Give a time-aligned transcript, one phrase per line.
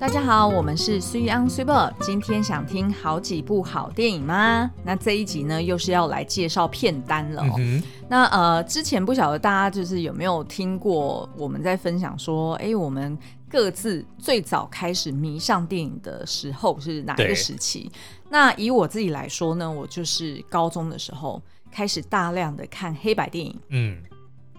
[0.00, 1.92] 大家好，我们是 Three on Super。
[2.00, 4.70] 今天想听好几部好电影吗？
[4.84, 7.56] 那这一集呢，又是要来介绍片单了、哦。
[7.58, 13.18] 嗯、那呃，之前不晓得大家就是有没有听过我们在分享说，哎，我们
[13.50, 17.90] 各自最早开始迷上电影的时候是哪一个时期？
[18.30, 21.42] 那以我自己来说呢，我就是高中的时候
[21.72, 23.60] 开始大量的看黑白电影。
[23.70, 23.98] 嗯，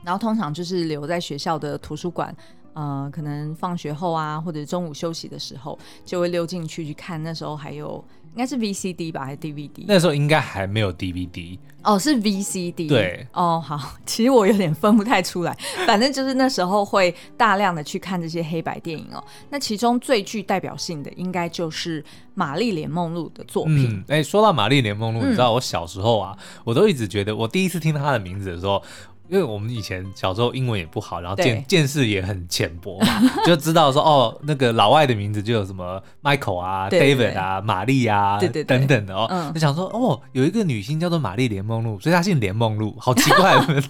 [0.04, 2.36] 然后通常就是留在学校的图书馆。
[2.74, 7.22] 呃，可能放学后啊，或者中午休息的时候，就会溜进去去看。
[7.22, 8.04] 那时候还有
[8.34, 9.86] 应该是 VCD 吧，还是 DVD？
[9.88, 11.58] 那时候应该还没有 DVD。
[11.84, 12.88] 哦，是 VCD。
[12.88, 13.26] 对。
[13.34, 15.58] 哦，好， 其实我有点分不太出来。
[15.88, 19.24] 反正就是那时候会大量的去看这些黑白电影哦。
[19.50, 22.04] 那其中最具代表性的，应该就是
[22.36, 24.04] 玛丽莲梦露的作品。
[24.08, 28.82] 哎、嗯，说到玛丽莲梦露，你知道我小时候啊，嗯、我都一直觉得，我第一次听到她的名字的时候。
[29.30, 33.08] 因为我们以前小时候英文也不好，然后见见识也很浅薄嘛，
[33.46, 37.28] 就知道说哦，那个老外的名字就有什么 Michael 啊、对对对。
[37.28, 38.78] David 啊、玛丽啊对对对。
[38.78, 43.82] 等等的哦，嗯、就想说哦，有一个女星叫做玛丽莲梦露，所以她姓莲梦露，好奇怪 的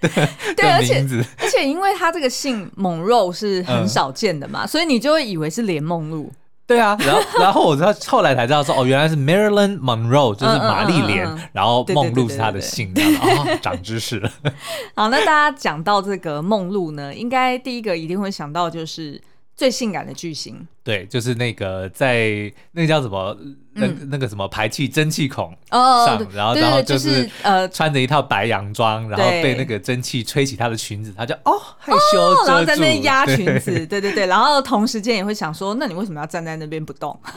[0.00, 0.10] 对，
[0.56, 1.06] 对而且
[1.38, 6.32] 而且因为她这个姓猛肉是很少见的嘛，嗯、所以你就会以为是莲梦露。
[6.66, 14.30] 对啊，然后 然后我知道后来才知道说哦，原来是 Marilyn Monroe，就是玛丽莲，嗯嗯嗯嗯、然后梦露是她的姓，哦，长知识了。
[14.96, 19.22] 好，那大家讲到这个梦露呢，应该第一个一定会想到就是
[19.54, 20.66] 最性感的巨星。
[20.86, 23.36] 对，就是那个在那个叫什么，
[23.72, 37.18] 那那个什么排气蒸汽孔上，然后然后就是呃穿着一套白洋装，然后被那个蒸汽吹起她的裙子，她就哦害羞，然后在那压裙子，对对对，然后同时间也会想说，那你为什么要站在那边不动？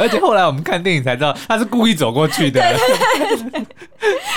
[0.00, 2.60] 而且后来我们看电影才知道，她是故意走过去的。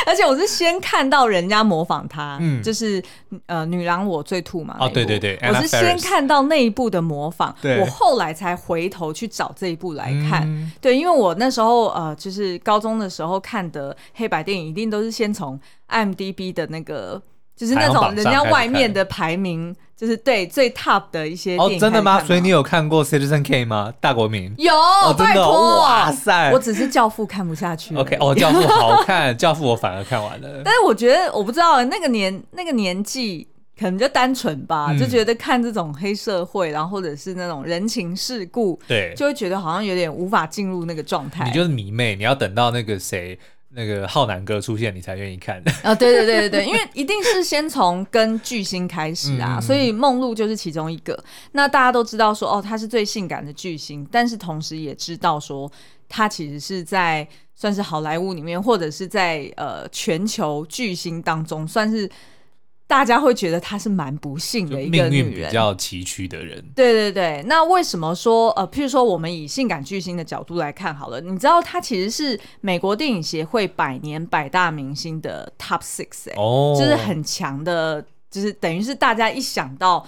[0.05, 3.03] 而且我是先看到人家模仿她，嗯，就是
[3.47, 8.18] 呃女郎我最吐嘛，哦对对对，我是先看到那一部的模仿，我后。
[8.19, 15.59] 来才回头去找这一部来看，嗯、对，因为我那时候呃，就是高中的时候看的黑白电影，一定都是先从
[15.89, 17.19] IMDB 的那个，
[17.55, 21.77] 就是那种人家外面的排名，就是对最 top 的一些电影。
[21.77, 22.23] 哦，真的吗？
[22.23, 23.91] 所以你有看过 Citizen Kane 吗？
[23.99, 26.51] 大国民有，哦、真的、拜托，哇塞！
[26.53, 27.95] 我只是教父看不下去。
[27.95, 30.61] OK，哦，教父好看，教父我反而看完了。
[30.63, 33.47] 但是我觉得我不知道那个年那个年纪。
[33.79, 41.45] 可能就单纯吧，嗯、就觉得看这种黑社会，然后或者是那种人情世故，对，就会觉得好像有点无法进入那个状态。
[41.45, 43.39] 你就是迷妹，你要等到那个谁，
[43.69, 45.59] 那个浩南哥出现，你才愿意看。
[45.81, 51.17] 啊、哦，对对对对对，因为一定是先从跟巨星开始啊，嗯、所以梦露就是其中一个。
[51.53, 55.71] 那大家都知道说，哦，她是最性感的巨星，但是同时也知道说，
[56.09, 57.25] 她其实是在
[57.55, 62.09] 算是好莱坞里面，或者是在呃全球巨星当中算是。
[62.89, 66.59] 大家会觉得她是蛮不幸的一个命运比较崎岖的人。
[66.75, 80.03] 对对对，那为什么说呃，譬如说我们以性感巨星的角度来看好了，你知道她其实是美国电影协会百年百大明星的 Top Six 哎、欸，哦，就是很强的，就是等于是大家一想到。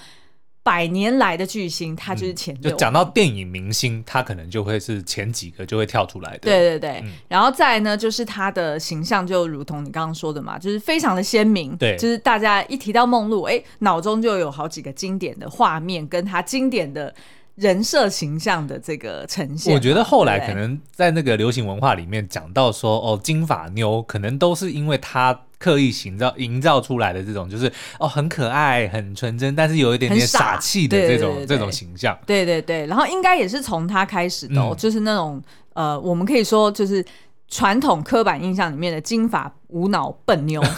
[0.64, 6.40] 百年来的巨星，他就是前六、嗯、就讲到电影明星，他可能就会是前几个就会跳出来的。
[6.40, 11.76] 对对对，嗯、然后再呢，就是他的形象就如同你刚刚说的嘛，就是非常的鲜明。
[11.78, 17.12] 对，就是大家一提到梦露，哎，脑中就有好几个经典的画面，跟他经典的
[17.56, 19.74] 人设形象的这个呈现。
[19.74, 25.42] 我觉得后来可能在那个流行文化里面讲到说，哦，金发妞可能都是因为他。
[25.62, 32.18] 刻意营造营造出来的这种，就是哦，很可爱、很纯真，但是有一点点傻气的这种这种形象。
[32.26, 35.40] 对对对，然后应该也是从他开始的、哦，嗯、就是那种
[35.74, 37.06] 呃，我们可以说就是
[37.48, 40.60] 传统刻板印象里面的金发无脑笨妞。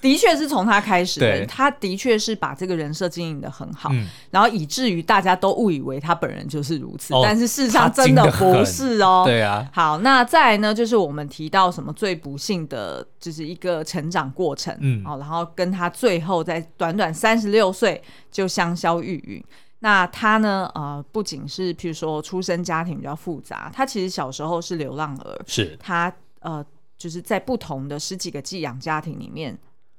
[0.00, 9.22] 的确是从他开始的，他的确是把这个人设经营的很好，嗯、然后以至于大家都误以为他本人就是如此，哦、但是事实上真的不是哦。
[9.26, 19.42] 对啊，好，那再来呢，就是我们提到什么最不幸的，就是一个成长过程，嗯，然后跟他最后在短短三十六岁就香消玉殒。
[19.80, 26.64] 那他呢，呃，不仅是譬如说出生家庭比较复杂，他其实小时候是流浪儿，是他呃，
[26.96, 29.56] 就是在不同的十几个寄养家庭里面。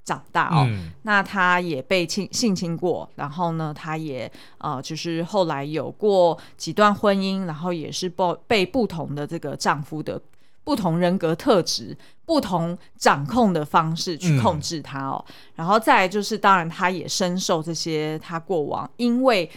[0.09, 10.19] 长大哦，嗯、那他也被性性侵过，然后呢，他也呃，就是后来有过几段婚姻，然后也是被被不同的这个丈夫的
[10.63, 11.95] 不同人格特质、
[12.25, 19.47] 不同掌控的方式去控制他哦，嗯、然后再来就是，当然他也深受这些他过往因为。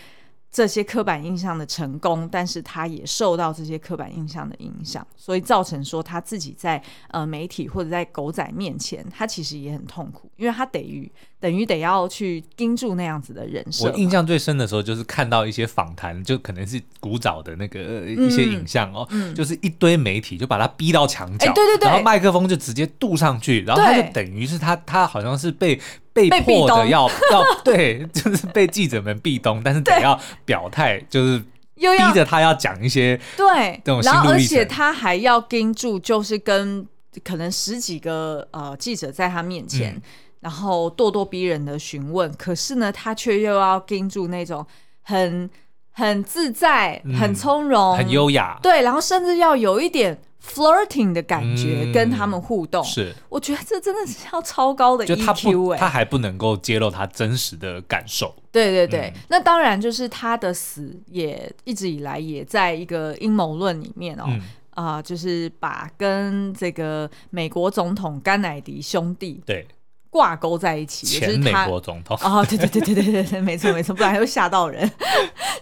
[0.52, 11.10] 这些刻板印象的成功，但是他也受到这些刻板印象的影响，所以造成说他自己在呃媒体或者在狗仔面前，他其实也很痛苦，因为他等于
[11.40, 13.86] 等于得要去盯住那样子的人设。
[13.86, 19.32] 我印象最深的时候就是看到一些访谈，就可能是古早的那个一些影像哦，嗯。
[19.32, 25.80] 嗯、就是一堆媒体就把他逼到墙角，欸、对对对，然后麦克风就直接渡上去，然后他就等于是他他好像是被
[26.12, 31.42] 被迫的要 要对，就是被记者们壁咚，但是得要表态，就是。
[31.76, 36.86] 又逼着他要讲一些对，然后而且他还要盯住，就是跟
[37.24, 40.02] 可能十几个呃记者在他面前，嗯、
[40.38, 44.64] 然后咄咄逼人的询问，可是呢，他却又要盯住那种
[45.00, 45.50] 很
[45.90, 50.16] 很自在、嗯、很从容、很优雅，对，然后甚至要有一点。
[50.42, 53.14] Flirting 的感觉，跟他们互动，是。
[53.28, 58.34] 我觉得这真的是要超高的 EQ 哎，他还不能够揭露他真实的感受。
[58.50, 64.26] 对对对，那当然就是他的死也一直以来也在一个阴谋论里面哦，
[64.70, 69.66] 啊，就是把跟这个美国总统甘乃迪兄弟对。
[70.12, 74.88] 挂钩在一起，前美国总统哦，对对对对对对没错没错，不然会吓到人。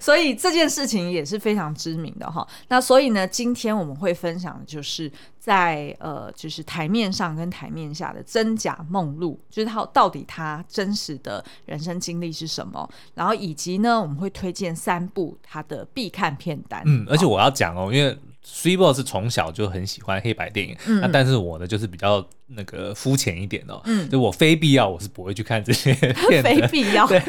[0.00, 2.44] 所以这件事情也是非常知名的哈。
[2.66, 5.08] 那所以呢，今天我们会分享的就是
[5.38, 16.82] 在呃，就是台面上跟台面下的真假梦露，就是他到底他真实的人生经历是什么，然后以及呢，我们会推荐三部他的必看片单。
[16.86, 18.18] 嗯，而且我要讲哦，因为。
[18.42, 27.06] Switchball 是从小就很喜欢黑白电影，那、嗯、但是我呢就是比较那个肤浅一点哦，嗯，就我非必要我是不会去看这些片的， 非必要。
[27.06, 27.20] 对，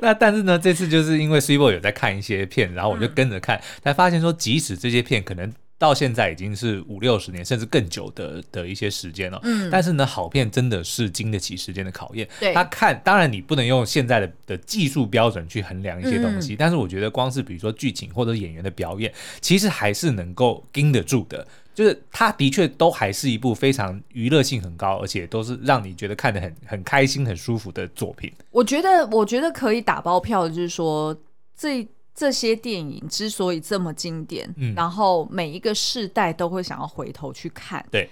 [0.00, 5.52] 那但是呢，这次就是因为 Switchball 有在看一些片，然后我就跟着看，嗯、才发现说，即使这些片可能。
[5.80, 9.38] 到现在已经是五六十年，甚至更久的的一些时间了。
[9.44, 12.28] 嗯，但是呢，好片真的是经得起时间的考验。
[12.40, 21.46] 对，他看，当然你不能用现在的的技术标准去衡量一些东西，嗯、但是我觉得光是比如说剧情或者演员的表演，其实还是能够经得住的。
[21.78, 28.32] 就是它的确都还是一部非常娱乐性很高，而且都是让你觉得看得很很开心、很舒服的作品。
[28.50, 31.16] 我觉得，我觉得可以打包票的就是说
[31.56, 31.86] 这。
[32.14, 38.10] 这些电影之所以这么经典，嗯，然后每一个世代都会想要回头去看，对，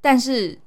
[0.00, 0.58] 但是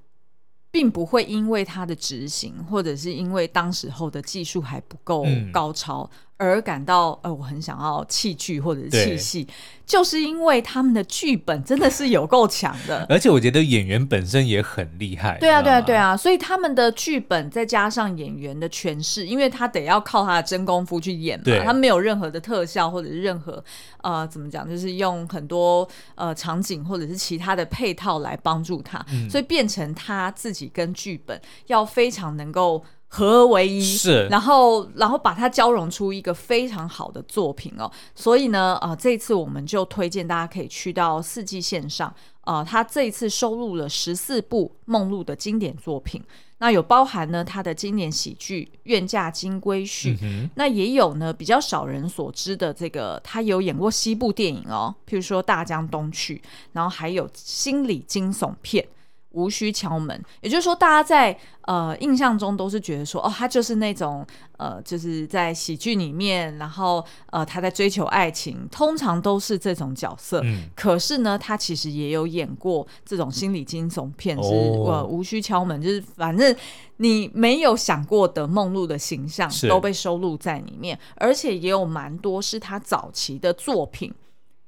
[0.69, 6.07] 并不会因为它的执行，或者是因为当时候的技术还不够高超。
[6.13, 9.47] 嗯而感到呃，我很想要弃剧或者是弃戏，
[9.85, 15.37] 就是因为他们的剧本真的是有够强的，而且我觉得演员本身也很厉害。
[15.37, 23.61] 对啊，对啊，对啊，所以他们的剧本再加上演员的诠释，因为他得要靠他的真功夫去演嘛，他没有任何的特效或者是任何
[24.01, 31.37] 呃怎么讲，就是用很多呃场景或者是其他的配套来帮助他，嗯、所以变成他自己跟剧本
[31.67, 32.81] 要非常能够。
[33.11, 37.91] 合而为一，是，然后，然后把它交融出一个非常好的作品哦。
[38.13, 42.07] 所以呢，啊、呃，这一次我们就推荐大家可以去到四季线上，
[42.41, 46.21] 啊、呃，他这一次收录了十四部梦露的经典作品，
[46.59, 56.37] 那有包含呢他的经典喜剧《愿嫁金龟婿》，嗯、那也有呢比较少人所知的这个，他有演过西部电影哦，譬如说《大江东去》，
[56.73, 58.87] 然后还有心理惊悚片。
[59.31, 64.25] 无需敲门，也就是说，大家在呃印象中都是觉得说，哦，他就是那种
[64.57, 70.41] 呃，就是在喜剧里面，然后呃，他在追求爱情，通常都是这种角色。
[70.43, 70.63] 嗯。
[70.75, 76.55] 可是呢，他其实也有演过这种心理惊悚片，是呃无需敲门，就是反正
[76.97, 84.11] 你没有想过的梦露的形象都被收录在里面，而且也有蛮多是他早期的作品。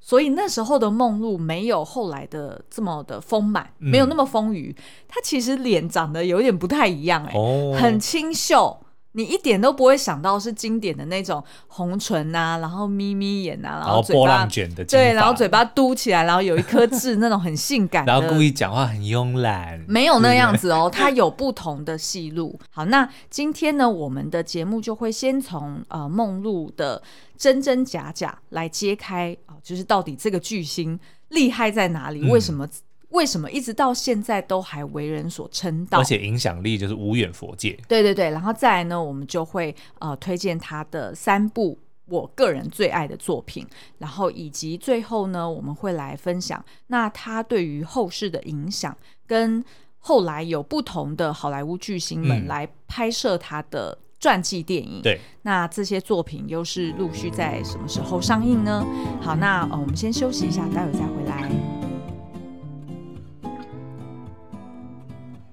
[0.03, 4.75] 所以那时候的梦露没有后来的这么的丰满，没有那么丰腴。
[5.07, 8.77] 她、嗯、其实脸长得有点不太一样、欸，哎、哦，很清秀。
[9.13, 22.57] 你一点都不会想到是经典的那种红唇啊，然后眯眯眼啊，然后波浪卷的，对，然后嘴巴嘟起来，然后有一颗痣，那种很性感，然后故意讲话很慵懒， 没有那样子哦，它有不同的戏路。
[22.69, 27.01] 好，那今天呢，我们的节目就会先从呃梦露的
[27.37, 30.99] 真真假假来揭开啊、呃，就是到底这个巨星
[31.29, 32.67] 厉害在哪里，嗯、为什么？
[33.11, 35.99] 为什么一直到现在都还为人所称道？
[35.99, 37.77] 而且影响力就是无远佛界。
[37.87, 41.77] 对对对，然后再来呢，我们就会呃推荐他的三部
[42.07, 43.65] 我个人最爱的作品，
[43.99, 48.95] 然后以及最后呢，我们会来分享那他对于后世的影响，
[49.27, 49.63] 跟
[49.99, 55.01] 后来有不同的好莱坞巨星们来拍摄他的传记电影。
[55.01, 58.85] 对、嗯，那这些作品又是陆续在什么时候上映呢？
[59.21, 61.80] 好，那呃我们先休息一下，待会再回来。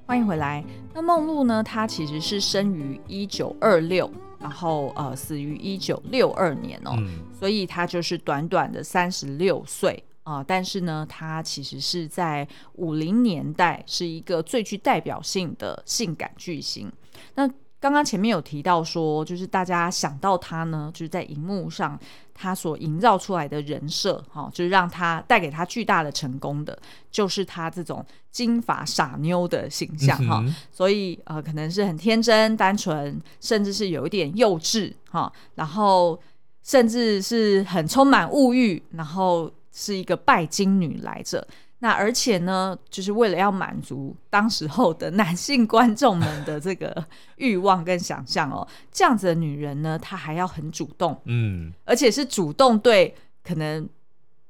[0.08, 0.64] 欢迎回来。
[0.94, 1.62] 那梦露呢？
[1.62, 4.10] 她其实是生于一九二六，
[4.40, 10.42] 然后呃死于一九六二年哦，嗯、所以她就是短短的三十六岁啊。
[10.42, 16.90] 但是呢，她其实是在五零年代是一个最具代表性的性感巨星。
[17.34, 17.46] 那
[17.80, 21.98] 刚刚前面有提到说，就是大家想到他呢，就是在荧幕上
[22.34, 26.76] 他所营造出来的人设，哈，就是让他带给他巨大的成功的，
[27.10, 30.54] 就是他这种金发傻妞的形象，哈、嗯。
[30.72, 35.32] 所以呃，可能是很天真、单纯，甚至是有一点幼稚，哈。
[35.54, 36.20] 然后
[36.64, 41.46] 甚至是很充满物欲，然后是一个拜金女来着。
[41.80, 47.04] 那而且呢，就是为了要满足当时候的男性观众们的这个
[47.36, 53.88] 欲望跟想象哦，这样子的女人呢，她还要很主动，嗯，而且是主动对可能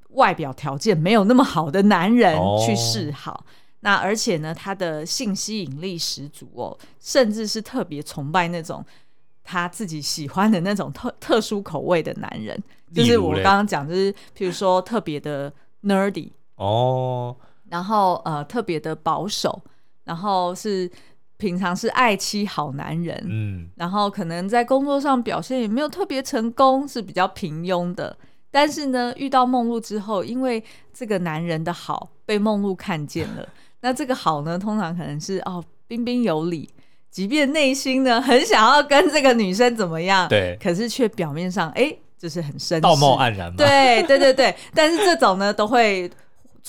[0.09, 3.33] 外表条件没有那么好的男人去示好。
[3.33, 3.45] 哦、
[3.81, 8.83] 那而且呢，她的性吸引力十足哦，甚至是特别崇拜那种
[9.43, 12.59] 她自己喜欢的那种特特殊口味的男人，
[12.91, 16.31] 就是我刚刚讲，就是譬如说特别的 nerdy。
[16.59, 17.35] 哦，
[17.69, 19.61] 然后呃，特别的保守，
[20.03, 20.89] 然后是
[21.37, 28.15] 平常是爱妻好男人，嗯，然后可能在工作上表现也没有特别成功，是比较平庸的。
[28.51, 30.61] 但是呢，遇到梦露之后，因为
[30.93, 33.47] 这个男人的好被梦露看见了，
[33.81, 36.69] 那这个好呢，通常可能是哦，彬彬有礼，
[37.09, 46.11] 即便内心呢很想要跟这个女生怎么样，对，可是却表面上哎，就是很绅士，道貌岸然嘛，对对对对，但是这种呢都会。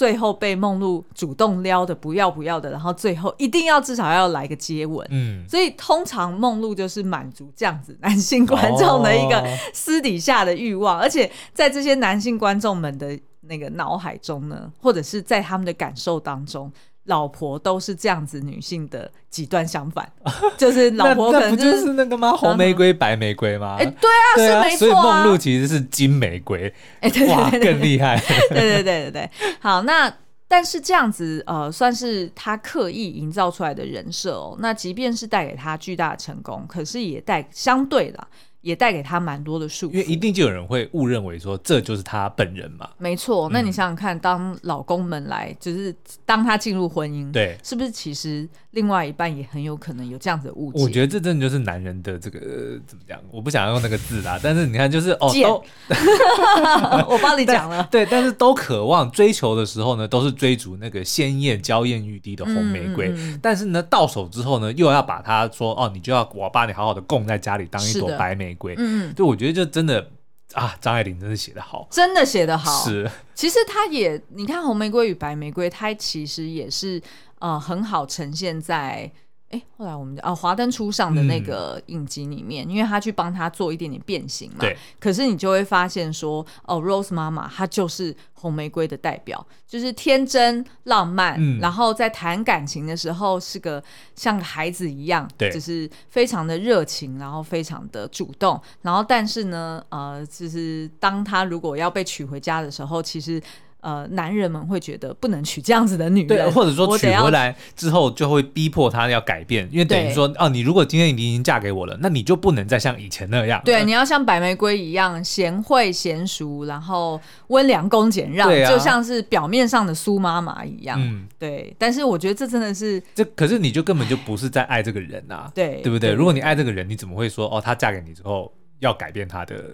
[0.01, 16.73] 最后被梦露主动撩的不要不要的，然后最后一定要至少要来个接吻，嗯，所以通常梦露就是满足这样子男性观众的一个私底下的欲望，哦，而且在这些男性观众们的那个脑海中呢，或者是在他们的感受当中。
[17.05, 20.11] 老婆都是这样子，女性的极端相反，
[20.57, 22.33] 就是老婆可能、就是、就是那个吗？
[22.33, 23.77] 红玫瑰、白玫瑰吗？
[23.79, 24.77] 哎、欸，对啊，是没错、啊。
[24.79, 28.21] 所以梦露其实是金玫瑰，哎、欸，哇，更厉害。
[28.51, 29.31] 对对对对对，
[29.61, 30.13] 好，那
[30.47, 34.57] 但是这样子呃，算是他刻意营造出来的人设哦。
[34.61, 38.29] 那即便是带给他巨大的成功，可是也带相对的。
[38.63, 42.89] 也带给他蛮多的束缚，因为一定就有人会误认为说，这就是他本人嘛。
[42.99, 45.95] 没错，那你想想看，当老公们来，就是
[46.27, 50.81] 当他进入婚姻，对，是不是其实另外一半也很有可能有这样子的误解？
[50.83, 52.39] 我觉得这真的就是男人的这个
[52.87, 53.19] 怎么讲？
[53.33, 55.65] 我不想要用那个字啦， 但是你看，就是哦，都
[57.11, 68.75] 我帮你讲了， 对，但是都渴望追求的时候呢，都是追逐那个鲜艳、娇艳欲滴的红玫瑰，嗯嗯嗯，但是呢，到手之后呢，又要把它说哦，你就要我把你好好的供在家里，当一朵白玫瑰。
[68.79, 70.09] 嗯，对，我觉得就真的
[70.53, 72.85] 啊，张爱玲真的写得好，真的写得好。
[72.85, 77.01] 是，其实他也，你看《红玫瑰与白玫瑰》，它其实也是
[77.41, 79.13] 呃很好呈现在。
[79.51, 84.59] 哎，后来我们啊，华灯初上的那个影集里面，嗯、因为他去帮他做一点点变形嘛。
[84.61, 84.77] 对。
[85.01, 93.83] 可是你就会发现说，哦，Rose 妈妈她就是红玫瑰的代表，就是天真浪漫，嗯、然后在谈感情的时候是个
[94.15, 103.43] 像个孩子一样，对，就是非常的热情，然后非常的主动，然后但是呢，呃，就是当他如果要被娶回家的时候，其实。
[103.81, 121.75] 呃，男人们会觉得不能娶这样子的女人，对，或者说娶回来之后就会逼迫她要改变，因为等于说，哦，你如果今天你已经嫁给我了，那你就不能再像以前那样，对，你要像白玫瑰一样贤惠贤淑，然后温良恭俭让，啊，就像是表面上的苏妈妈一样，嗯，对。
[121.79, 126.13] 但是我觉得这真的是，这可是你就根本就不是在爱这个人啊，对，对不对？
[126.13, 129.65] 如果你爱这个人，你怎么会说哦，她嫁给你之后要改变她的？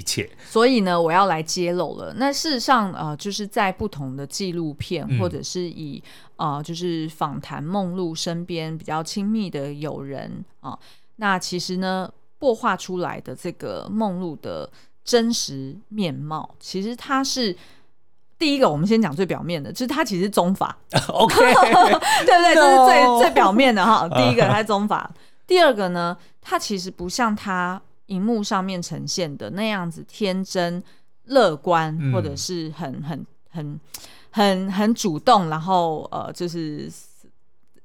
[0.00, 2.14] 一切，所以呢，我要来揭露了。
[2.16, 6.02] 那事实上，呃，就是在不同的纪录片，嗯、或者是以
[6.36, 10.78] 呃，就是访谈梦露身边比较亲密的友人啊、呃，
[11.16, 14.70] 那其实呢，擘画出来的这个梦露的
[15.04, 17.54] 真实面貌，其实它是
[18.38, 18.70] 第一个。
[18.70, 20.74] 我们先讲最表面的，就是他其实是棕发。
[21.12, 21.34] OK，
[22.24, 22.54] 对不对？
[22.54, 24.08] 这是最最表面的哈。
[24.16, 25.06] 第一个，他是棕发；
[25.46, 27.82] 第二个呢，他其实不像它。
[28.10, 30.82] 荧幕上面呈现的那样子天真、
[31.24, 33.80] 乐观，嗯、或者是很很很
[34.30, 36.90] 很很主动，然后呃，就是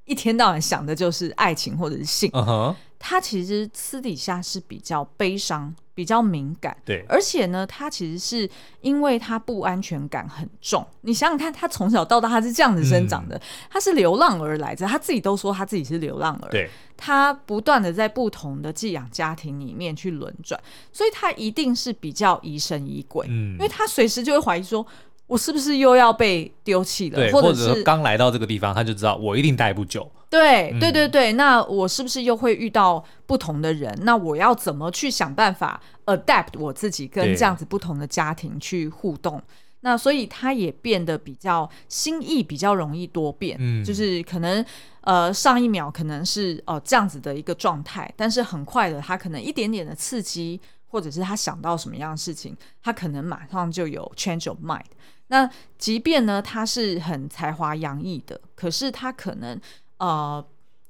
[0.05, 2.29] 一天到晚想的就是爱情或者是性。
[2.31, 2.75] Uh huh.
[3.07, 5.75] 他其实私底下是比较悲伤。
[5.95, 8.49] 比较敏感，对，而且呢，他其实是
[8.81, 10.85] 因为他不安全感很重。
[10.99, 16.49] 你想想看，他从小到大他是这样子生长的，嗯、他是流浪儿来着，他自己都说他自己是流浪儿。
[16.49, 20.59] 对，他不断的在不同的寄养家庭里面去轮转，
[20.91, 24.85] 所以他一定是比较疑神疑鬼，嗯，因为他随时就会怀疑说。
[25.27, 27.15] 我是不是又要被丢弃了？
[27.15, 30.07] 对，或者是刚来到这个地方，他就知道我一定待不久。
[30.35, 31.33] 对，嗯、对，对，对。
[31.33, 33.97] 那我是不是又会遇到不同的人？
[34.01, 39.41] 那我要怎么去想办法 adapt 我自己，跟这样子不同的家庭去互动？
[39.81, 44.65] 那所以他也变得比较心意比较容易多变，嗯，就是可能
[45.01, 54.89] 呃上一秒可能是哦、呃、这样子的一个状态，但是很快的他可能一点点的刺激，或者是他想到什么样的事情，他可能马上就有 change of mind。
[55.27, 59.59] 那即便呢他是很才华洋溢的，可是他可能
[59.97, 60.45] 呃。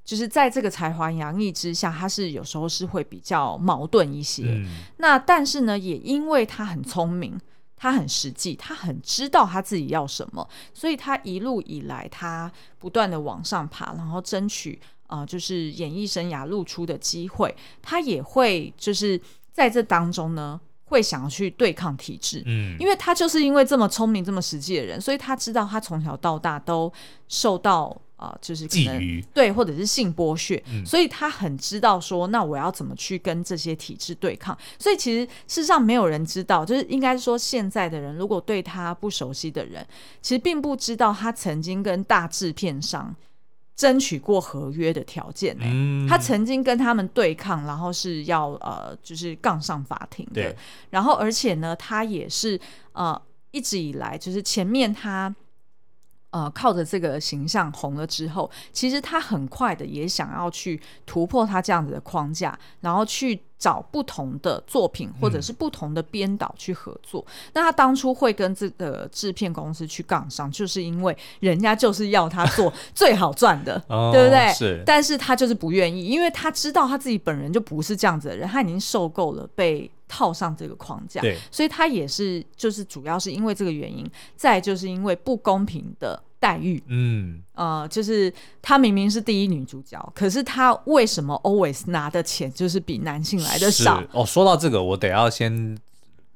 [0.05, 4.43] 就是在这个才华洋溢之下，他是有时候是会比较矛盾一些。
[4.45, 7.35] 嗯、那但是呢，也因为他很聪明，
[7.75, 17.55] 他很实际，他很知道他自己要什么，所以他一路以来，他不断的往上爬，然后争取啊、呃，就是演艺生涯露出的机会。
[17.81, 19.19] 他也会就是
[19.51, 22.43] 在这当中呢，会想要去对抗体制。
[22.45, 26.93] 嗯，因为他就是因为这么聪明、这么实际的人，所以他知道他从小到大都
[27.27, 28.00] 受到。
[28.17, 34.57] 啊、呃，就是可能对，或者是性剥削，嗯、所以他很知道说，那我要怎么去跟这些体制对抗。
[34.79, 39.86] 所以其实事实上没有人知道，就是应该说现在的人，如果对他不熟悉的人，
[40.22, 43.13] 其实并不知道他曾经跟大制片商
[43.75, 45.72] 争取过合约的条件呢、欸。
[45.74, 50.55] 嗯、他曾经跟他们对抗，然后是要呃，就是杠上法庭的。
[50.89, 52.57] 然后而且呢，他也是
[52.93, 55.36] 呃，一直以来就是前面他。
[56.35, 67.23] 呃，靠着这个形象红了之后，其实他很快的也想要去突破他这样子的框架，然后去找不同的作品或者是不同的编导去合作。
[67.25, 73.79] 嗯、那他当初会跟这个制片公司去杠上，就是因为人家就是要他做 最好赚的，
[74.11, 74.51] 对不对？
[74.51, 74.83] 是。
[74.85, 81.37] 但是他就是不愿意，因为他知道他自己本人就不是这样子的人，他已经受够了被套上这个框架，对。
[81.49, 86.21] 所以他也是，就是主要是因为这个原因，再就是因为不公平的。
[86.39, 94.03] 待遇，嗯，呃，就是她明明是第一女主角，可是她为什么 always 拿的钱就是比男性来的少？
[94.11, 95.77] 哦，说到这个，我得要先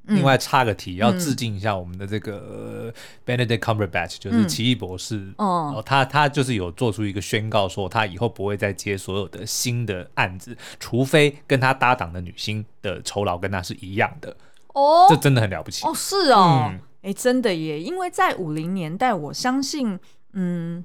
[0.04, 2.92] 另外插个题，嗯、要致敬一下我们的这个
[3.24, 5.16] Benedict Cumberbatch，就是奇异博士。
[5.38, 14.36] 嗯、哦，他他就是有做出一个宣告，说他以后不会再接所有的新的案子，除非跟他搭档的女星的酬劳跟他是一样的。
[14.74, 15.86] 哦，这真的很了不起。
[15.86, 16.72] 哦，是哦。
[17.02, 17.80] 嗯哎，真的耶！
[17.80, 19.98] 因为在五零年代，我相信，
[20.34, 20.84] 嗯，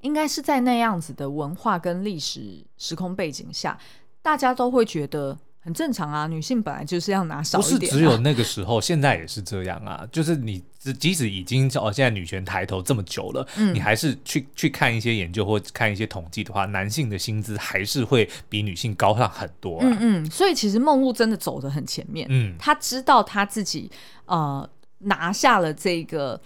[0.00, 3.78] 应该是在那样子的文化跟历史时空背景下，
[4.20, 6.26] 大家都会觉得很正常啊。
[6.26, 7.78] 女性本来就是要拿少一点啊。
[7.78, 10.04] 不是只有那个时候，现在也是这样啊。
[10.10, 10.60] 就是你
[10.98, 19.86] 即使已经哦，现在女权抬头这么久了，嗯，你还是去去看一些研究或看一些统计的话，男性的薪资还是会比女性高上很多啊。
[19.86, 22.26] 嗯嗯，所以其实梦露真的走得很前面。
[22.28, 23.88] 嗯，她知道她自己
[24.24, 24.68] 呃。
[25.04, 26.40] 拿下了这个，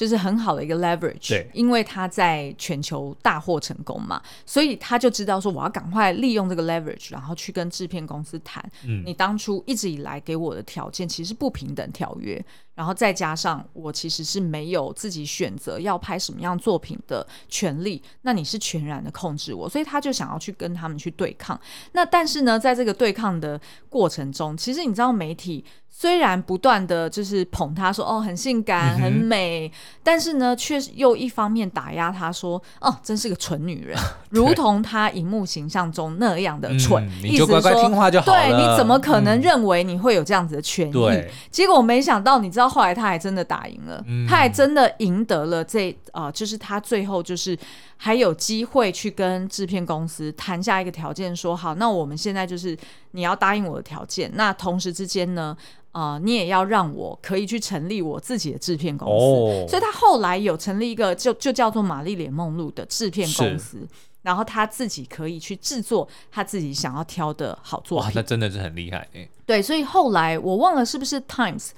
[0.00, 12.42] 就是很好的一个 leverage，对，因为他在全球大获成功嘛，所以他就知道说，我要赶快利用这个 leverage，然后去跟制片公司谈，嗯，你当初一直以来给我的条件其实不平等条约，
[12.74, 21.60] 然后再加上我其实是没有自己选择要拍什么样作品的权利，那你是全然的控制我，所以他就想要去跟他们去对抗。
[21.92, 23.60] 那但是呢，在这个对抗的
[23.90, 25.62] 过程中，其实你知道媒体。
[25.92, 29.70] 虽然不断的就是捧他说哦，很性感很美，
[30.02, 33.98] 但是呢，却又一方面打压她说哦，真是个蠢女人，
[34.30, 37.06] 如同她荧幕形象中那样的蠢。
[37.06, 38.38] 嗯、你就乖乖听话就好了。
[38.38, 40.92] 对，你怎么可能认为你会有这样子的权益？
[40.92, 47.58] 嗯、结果没想到，你知道后来她还真的打赢了，嗯、她还真的赢得了这啊、呃，就是她最后就是
[47.96, 52.76] 还有机会去跟制片公司谈下一个条件，说好，那我们现在就是
[53.12, 55.56] 你要答应我的条件，那同时之间呢？
[55.92, 63.86] 啊、呃，你也要让我可以去成立我自己的制片公司，哦、所以他后来有成立一个就就叫做玛丽莲梦露的制片公司，
[64.22, 68.06] 然后他自己可以去制作他自己想要挑的好作品。
[68.06, 69.28] 哇，那真的是很厉害哎。
[69.46, 71.68] 对，所以后来我忘了是不是《Times》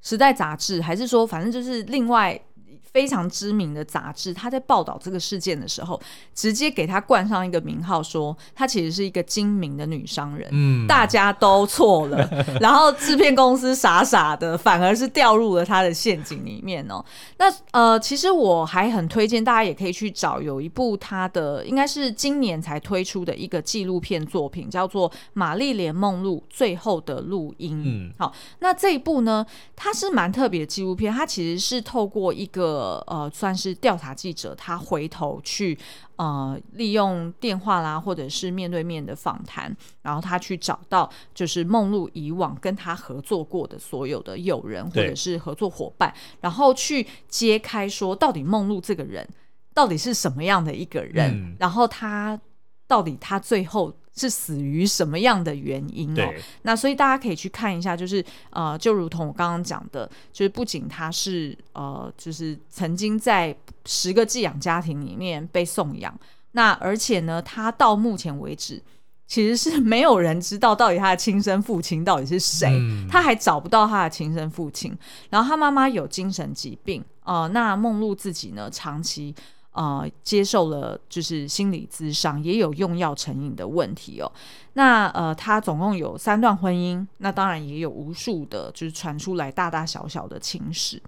[0.00, 2.40] 时代杂志，还是说反正就是另外。
[2.94, 6.00] 非常知名的杂志，他在报道这个事件的时候，
[6.32, 10.48] 直接给他冠上一个名号，说他其实是一个精明的女商人。
[10.52, 12.30] 嗯，大家都错了，
[12.62, 17.04] 然后制片公司傻傻的，反而是掉入了他的陷阱里面哦。
[17.38, 27.76] 那呃，其实我还很推荐大家也可以去找，有一部他的应该是今年才推出的一个纪录片作品，叫做《玛丽莲梦露最后的录音》。
[27.84, 32.83] 嗯，好，那这一部呢，它是蛮特别的纪录片，它其实是透过一个。
[33.06, 35.78] 呃，算是调查记者，他回头去
[36.16, 49.28] 呃，利用电话啦，或者是面对面的访谈，然后他去找到就是梦露以往跟他合作过的所有的友人或者是合作伙伴，然后去揭开说，到底梦露这个人
[49.74, 52.38] 到底是什么样的一个人，嗯、然后他
[52.86, 56.32] 到底他最后是死于什么样的原因哦。
[56.62, 66.18] 那所以大家可以去看一下，就是呃，就如同我刚刚讲的，就是不仅他是呃，就是曾经在十个寄养家庭里面被送养，
[66.52, 68.82] 那而且呢，他到目前为止。
[69.26, 74.96] 其实是没有人知道到底他的亲生父亲到底是谁，嗯、他还找不到他的亲生父亲。
[75.30, 79.34] 然后他妈妈有精神疾病，呃，那梦露自己呢，长期
[79.74, 84.32] 呃接受了就是心理咨商，也有用药成瘾的问题哦。
[84.72, 91.00] 那呃，他总共有三段婚姻，那当然也有无数的，就是传出来大大小小的情史。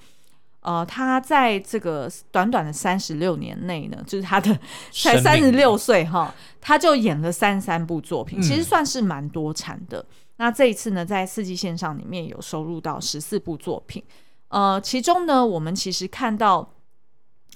[0.60, 4.52] 呃，他在这个短短的三十六年内呢，就是他的
[4.90, 10.00] 才三十六岁哈，他就演了三十三部作品，其实算是蛮多产的。
[10.00, 10.06] 嗯、
[10.38, 14.02] 那这一次呢，在四季线上里面有收录到十四部作品，
[14.48, 16.68] 呃，其中呢，我们其实看到，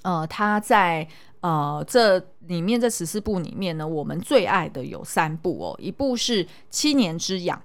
[0.03, 1.07] 呃，他在
[1.41, 7.61] 呃这里面这十四部里面呢，我们最爱的有三部哦，一部是《七年之痒》，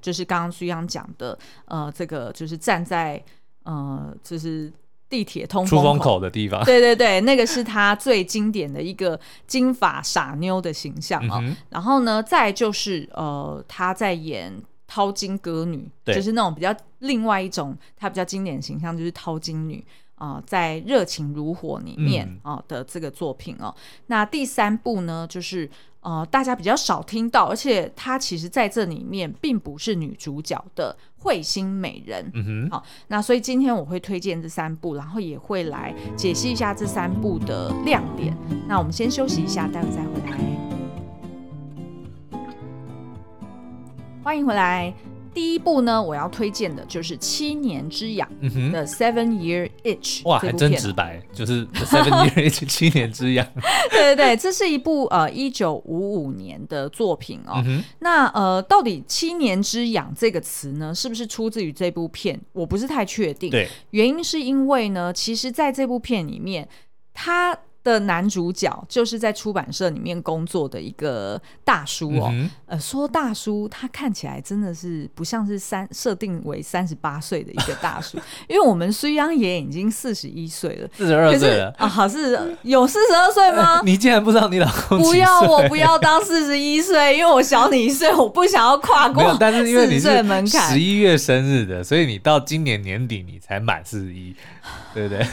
[0.00, 3.22] 就是刚刚苏央讲的，呃，这个就是站在
[3.64, 4.72] 呃，就是。
[5.10, 11.40] 地铁通风口，出风口的地方，对对对，那个是他最经典的一个金发傻妞的形象啊、哦。
[11.42, 19.84] 嗯、然后呢，再就是呃，他在演淘金歌女，就是那种比较另外一种，他比较经典的形象就是淘金女
[20.20, 23.74] 啊、呃，在热情如火里面啊、嗯呃、的这个作品哦。
[24.06, 25.68] 那第三部呢，就是。
[26.02, 32.24] 呃，大家比较少听到，而且她其实在这里面并不是女主角的彗星美人。
[32.32, 38.34] 嗯哼，好，那所以今天我会推荐这三部，然后也会来解析一下这三部的亮点。
[38.66, 40.38] 那我们先休息一下，待会再回来。
[44.24, 44.94] 欢迎回来。
[45.32, 48.28] 第一部呢，我要推荐的就是《七年之痒》
[48.70, 50.22] 的 Seven Year Itch。
[50.24, 53.46] 哇，还真直白，就是 Seven Year Itch 七年之痒。
[53.90, 57.62] 对对对，这是一部呃一九五五年的作品哦。
[57.66, 62.40] 嗯、那呃，到底“七年之痒”这个词呢，是不是出自于这部片？
[62.52, 63.50] 我不是太确定。
[63.50, 66.68] 对，原因是因为呢，其实在这部片里面，
[67.14, 67.56] 他。
[67.82, 83.80] 的男主角就是在出版社里面工作的一个大叔哦，嗯、呃，说大叔，他看起来真的是不像是三设定为三十八岁的一个大叔，因为我们虽央也已经四十一岁了，四十二岁了啊，好是有四十二岁吗？
[83.86, 84.98] 你竟然不知道你老公？
[84.98, 89.34] 不要，我不要当四十一岁，因为我小你一岁，我不想要跨 过。
[89.40, 90.10] 但是因为你是
[90.68, 94.36] 十一月生日的，所以你到今年年底你才满四十一，
[94.92, 95.26] 对不对？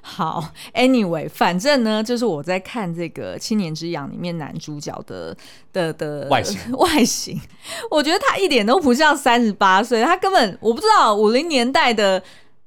[0.00, 5.36] 好，Anyway，反正呢，就是我在看这个《七年之痒》里面男主角的
[5.72, 7.40] 的的外形， 外形，
[7.90, 12.22] 我觉得他一点都不像三十八岁，他根本我不知道五零年代的。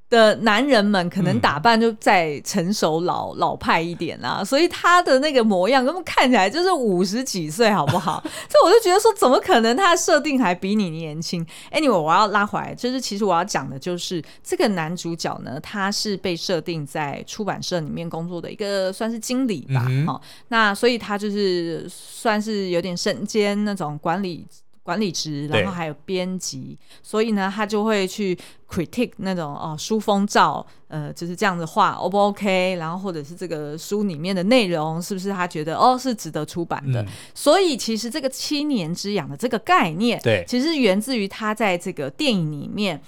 [0.10, 8.19] 的男人们可能打扮就再成熟老、嗯、老派一点啦， 所以他的那个模样根本看起来就是五十几岁，好不好？
[8.26, 24.48] 所以我就觉得说，怎么可能他的设定还比你年轻？Anyway，我要拉回来，就是其实我要讲的就是这个男主角呢，他是被设定在出版社里面工作的一个算是经理吧，好、嗯哼，那所以他就是算是有点身兼那种管理。
[24.89, 28.36] 管理职，然后还有编辑，所以呢，他就会去
[28.67, 32.73] critique 那种哦书封照，呃，就是这样子画，O 不 OK？
[32.80, 37.04] 然后或者是这个书里面的内容是不是他觉得哦是值得出版的？
[37.04, 42.99] 嗯、所以其实这个七年之痒的这个概念，对，其实源自于他在这个电影里面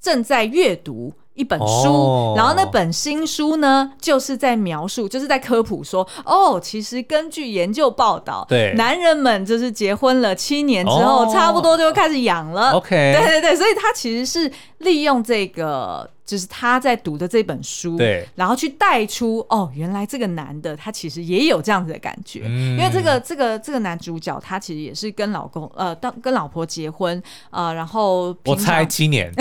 [0.00, 1.12] 正在阅读。
[1.36, 12.72] 一本书，哦、然后那本新书呢，就是在描述，就是在科普说，哦，其实根据研究报道，对，男人们就是结婚了七年之后，哦、差不多就开始养了。
[12.72, 29.32] OK，对对对，所以他其实是利用这个，就是他在读的这本书，对，然后去带出，哦，原来这个男的他其实也有这样子的感觉，嗯、因为这个这个这个男主角他其实也是跟老公呃，当跟老婆结婚呃，然后我猜七年。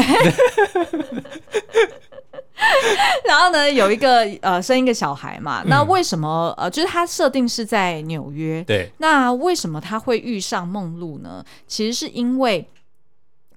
[3.28, 5.64] 然后呢，有一个呃，生一个小孩嘛。
[5.66, 8.64] 那为什么呃，就是他设定是在纽约。
[8.64, 8.90] 对。
[9.00, 11.44] 那为什么他会遇上梦露呢？
[11.68, 12.68] 其实是因为。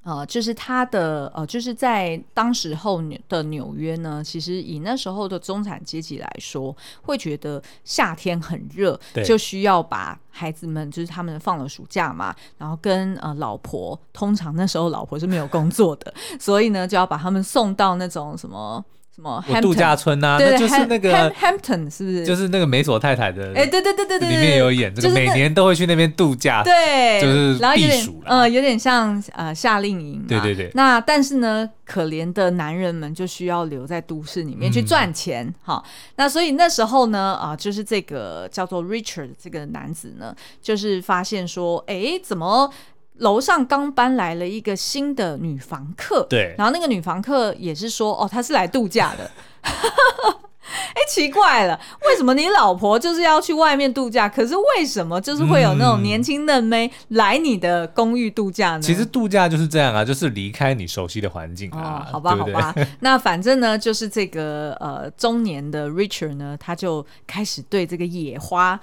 [0.09, 18.83] 呃，就是他的呃，就是在当时候的纽约呢，其实以那时候的中产阶级来说，会觉得夏天很热，就需要把孩子们，就是他们放了暑假嘛，然后跟呃老婆，通常那时候老婆是没有工作的，所以呢，就要把他们送到那种什么。
[19.19, 22.25] 什么度假村啊，对，就是那个 Hampton 是不是？
[22.25, 30.71] 就是那个美索太太的，哎，对对对对对，里面有演这个，每年都会去那边度假，对，就是避暑，呃，有点像呃夏令营，对对对。
[30.75, 35.83] 那但是呢，可怜的男人们就需要留在都市里面去赚钱，哈。
[36.15, 42.73] 那所以那时候呢，啊，就是这个叫做 Richard 这个男子呢，就是发现说，哎，怎么？
[43.19, 49.31] 楼上刚搬来了一个新的女房客，对，然后那个女房客也是说，哦，她是来度假的。
[50.69, 54.29] 哎，奇怪了，为什么你老婆就是要去外面度假？
[54.29, 58.81] 可是为什么就是会有那种年轻嫩妹来你的公寓度假呢？
[58.83, 62.07] 其实度假就是这样啊，就是离开你熟悉的环境啊。
[62.09, 68.79] 哦、好吧，对对好吧， 那反正呢，就是这个呃中年的 Richard 呢，他就开始对这个野花。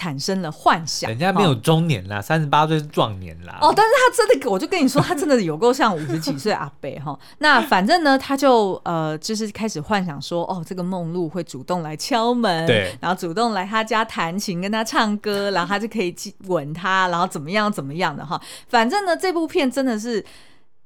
[0.00, 3.58] 产生了幻想，人家没有中年啦，三十八岁是壮年啦。
[3.60, 7.18] 哦，但是他真的，我就跟你说，他真的有够像五十几岁阿伯哈。
[7.36, 18.40] 那反正呢，他就呃，就是开始幻想说，哦，这个梦露会主动来敲门，对，然后主动来他家弹琴，跟他唱歌， 然后他就可以吻他，然后怎么样怎么样的哈。
[18.68, 20.24] 反正呢，这部片真的是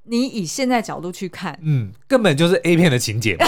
[0.07, 3.39] 你以现在角度去看，嗯，根本就是 A 片的情节。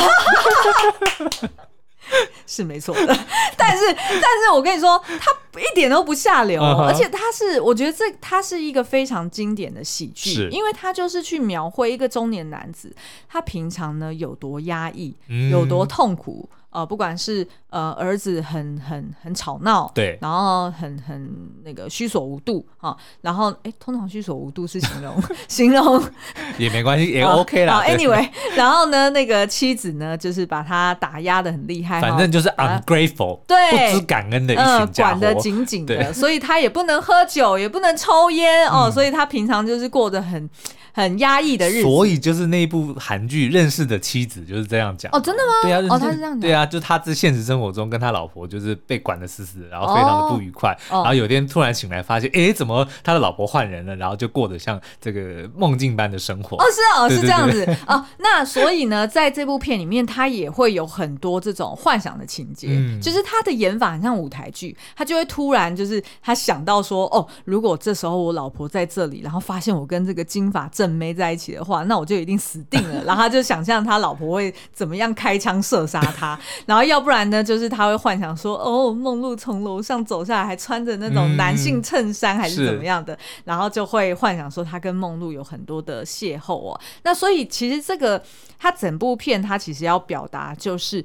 [2.46, 3.06] 是没错的，
[3.56, 6.86] 但是但是我跟你说，他一点都不下流，uh huh.
[6.86, 12.94] 而且他是，我觉得这他是一个非常经典的喜剧，因为他就是去描绘一个中年男子，
[13.28, 16.48] 他平常呢有多压抑，嗯、有多痛苦。
[16.76, 21.26] 呃，不管是呃儿子很很很吵闹，对，然后很很
[21.64, 26.04] 那个虚所无度啊，然后哎，通常虚所无度是形容 形容
[26.58, 27.82] 也没关系，也 OK 啦。
[27.86, 40.50] Anyway， 然后呢，那个妻子呢，就是把他打压的很厉害，反正就是 ungrateful，对，不知感恩的一群家伙，管得紧紧的，所以他也不能喝酒，也不能抽烟哦，所以他平常就是过得很。
[40.96, 45.12] 很压抑的日子，所以就是那部韩剧《认识的妻子》就是这样讲。
[45.12, 45.52] 哦，真的吗？
[45.62, 46.40] 对啊，哦，他是这样讲。
[46.40, 50.76] 对啊，就他在现实生活中跟他老婆就是被管得死死的，然后非常的不愉快。
[50.90, 53.96] 然后有一天突然醒来，发现，哎，怎么他的老婆换人了？
[53.96, 56.56] 然后就过得像这个梦境般的生活。
[56.56, 58.04] 哦，是哦，是这样子哦。
[58.18, 62.68] 那所以呢，在这部片里面，他也会有很多这种幻想的情节，
[63.00, 73.04] 就是他的演法很像舞台剧，他就会突然就是他想到说，哦，如果这时候我老婆在这里，然后发现我跟这个金发正妹在一起的话，那我就一定死定了。
[73.04, 86.80] 然后他就想象他老婆会怎么样开枪射杀他，然后要不然呢，就是他会幻想说，哦，梦露从楼上走下来，还穿着那种男性衬衫，还是怎么样的，嗯、然后就会幻想说他跟梦露有很多的邂逅哦。
[87.02, 88.22] 那所以其实这个
[88.58, 91.04] 他整部片他其实要表达就是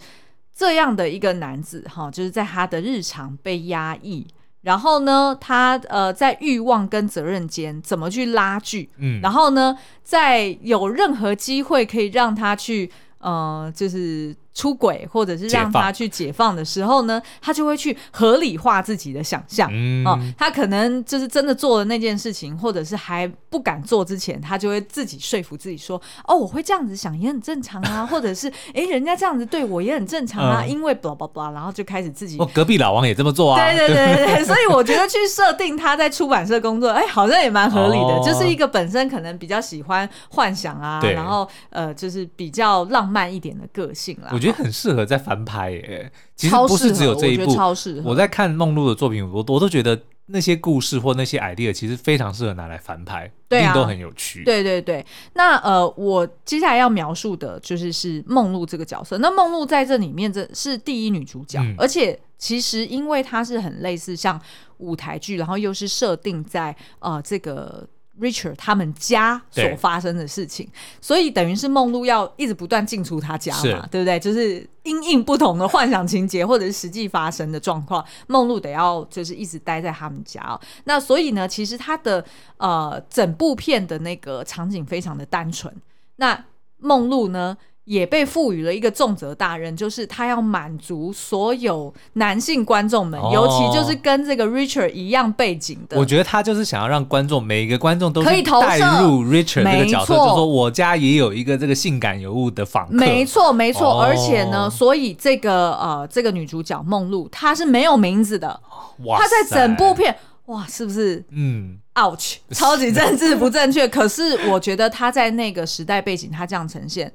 [0.56, 4.26] 这样的一个男子哈，就是在他的日常被压抑。
[4.62, 8.90] 然后呢，他呃在欲望跟责任间怎么去拉锯？
[8.98, 14.36] 嗯，然后呢，在有任何机会可以让他去呃，就是。
[14.62, 19.68] 出轨，或者是让他去解放的时候呢，他就会去合理化自己的想象。
[19.74, 28.06] 嗯、哦，他可能就是真的做了那件事情，或者是还不敢做之前，他就会自己说服自己说：“哦，我会这样子想也很正常啊。
[28.12, 30.62] ”或者是“哎，人家这样子对我也很正常啊。
[30.62, 32.38] 嗯”因为 blah blah blah，然后就开始自己。
[32.38, 33.60] 哦，隔壁老王也这么做啊。
[33.60, 38.14] 对对对对对， 所以我觉得去设定他在出版社工作，哎，好像也蛮合理的。
[38.14, 44.30] 哦、就是一个本身可能比较喜欢幻想啊，然后呃，就是比较浪漫一点的个性啦。
[44.32, 47.54] 我觉得很适合在翻拍耶，其实不是只有这一部。
[47.54, 48.10] 超适合。
[48.10, 54.44] 我在看梦露的作品，我我都觉得那些故事或那些 idea 其实非常适合拿来翻拍，对啊，一定都很有趣。
[54.44, 59.18] 对对对，那呃，我接下来要描述的就是是梦露这个角色。
[59.18, 64.40] 那梦露在这里面这是第一女主角，嗯、而且其实因为她是很类似像
[64.78, 67.88] 舞台剧，然后又是设定在呃这个。
[68.20, 70.70] Richard 他们家所发生的事情，
[71.00, 74.20] 所以等于是梦露要一直不断进出他家嘛，是对不对？
[74.20, 80.60] 就是因应不同的幻想情节或者是实际发生的状况，梦露得要就是一直待在他们家哦。
[80.84, 82.24] 那所以呢，其实他的
[82.58, 85.74] 呃整部片的那个场景非常的单纯。
[86.18, 86.46] 那
[86.78, 87.58] 梦露呢？
[87.86, 95.98] 也被赋予了一个重责大任，就是他要满足所有男性观众们，哦、尤其就是跟这个 Richard 一样背景的。
[95.98, 102.94] 我觉得他就是想要让观众每一个观众都可以带入 Richard 这个角色，错就说我家也有一个这个性感尤物的访客。
[102.94, 104.00] 没错，没错。
[104.00, 108.60] 哦、而且呢，所以这个呃，这个女主角梦露她是没有名字的。
[109.06, 110.16] 哇，她在整部片，
[110.46, 111.24] 哇，是不是？
[111.32, 113.88] 嗯，ouch，超级政治不正确。
[113.88, 117.12] 可是我觉得她在那个时代背景，她这样呈现。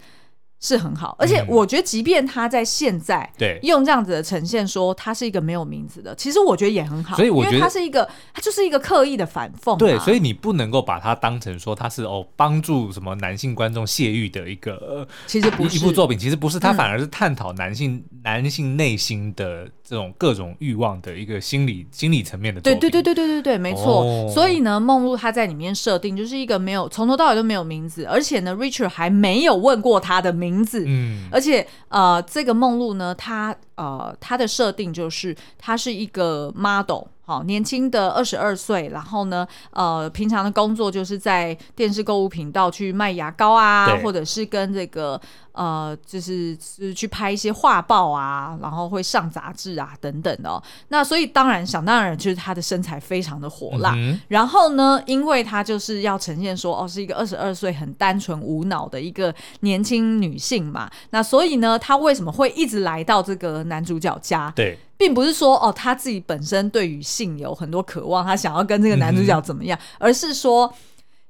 [0.58, 7.14] 是很好，而且我觉得，即便他在现在对用这样子的呈现，说他是一个没有名字的，其实我觉得也很好。
[7.14, 9.76] 所以我觉得他是一个，他就是一个刻意的反讽。
[9.76, 22.60] 对，所以你不能够把它当成说他是哦帮助什么男性观众泄欲的一个，其实不是一部作品，其实不是，他反而是探讨男性、嗯、男性内心的这种各种欲望的一个心理心理层面的。
[22.60, 24.02] 对对对对对对对，没错。
[24.02, 30.84] 哦、所以呢，梦露她在里面设定就是一个没有从头到尾都没有名字，而且呢，Richard 还没有问过他的名字。
[30.86, 31.28] 嗯。
[31.30, 37.04] 而且，呃，这个梦露呢，她呃，他的设定就是她是一个 model。
[37.28, 50.62] 好，年轻的二十二岁，然后呢，呃，平常的工作就是在电视购物频道去卖牙膏啊，或者是跟这个呃，就是是去拍一些画报啊，然后会上杂志啊等等的哦。
[50.86, 64.52] 那所以当然想当然就是他的身材非常的火辣，嗯、然后呢，因为他就是要呈现说哦，是一个二十二岁很单纯无脑的一个年轻女性嘛，那所以呢，她为什么会一直来到这个男主角家？
[64.56, 64.78] 对。
[64.98, 70.72] 并不是说哦，他自己本身对于性有很多渴望，他想要跟这个男主角怎么样，嗯、而是说，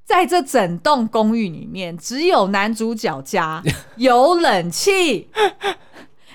[0.05, 3.61] 在这整栋公寓里面，只有男主角家
[3.99, 5.29] 有冷气，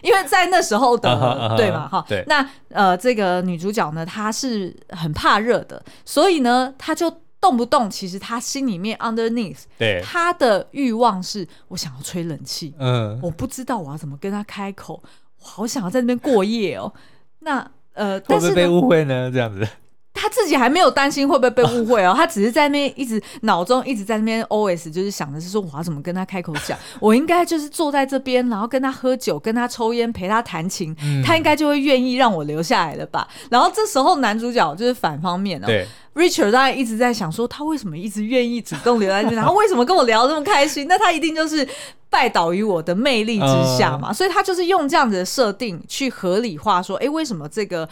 [0.03, 7.09] 因为在那时候的、uh -huh, uh -huh, 对嘛哈，对，那呃，这个女主角呢，她是很怕热的，所以呢，她就
[7.39, 16.93] 动不动，其实她心里面 underneath，对，她的欲望是我想要吹冷气，嗯，我不知道我要怎么跟她开口，我好想要在那边过夜哦。
[17.39, 19.29] 那呃，会不会被误会呢？
[19.33, 19.67] 这样子，
[20.13, 33.27] 他自己还没有担心会不会被误会哦， 他只是在那边一直脑中一直在那边 OS，就是想的是说我要怎么跟他开口讲， 我应该就是坐在这边，然后跟他喝酒，跟他抽烟，陪他弹琴，嗯，他应该就会愿意让我留下来了吧？
[33.49, 35.67] 然后这时候男主角就是反方面哦
[36.13, 40.87] ，，Richard 大概一直在想说他为什么一直愿意主动留在这边， 然后为什么跟我聊得这么开心？
[40.87, 41.67] 那他一定就是。
[42.11, 47.87] 拜倒于我的魅力之下嘛，uh, 所以他就是用这样子的设定去合理化说，哎、欸，为什么这个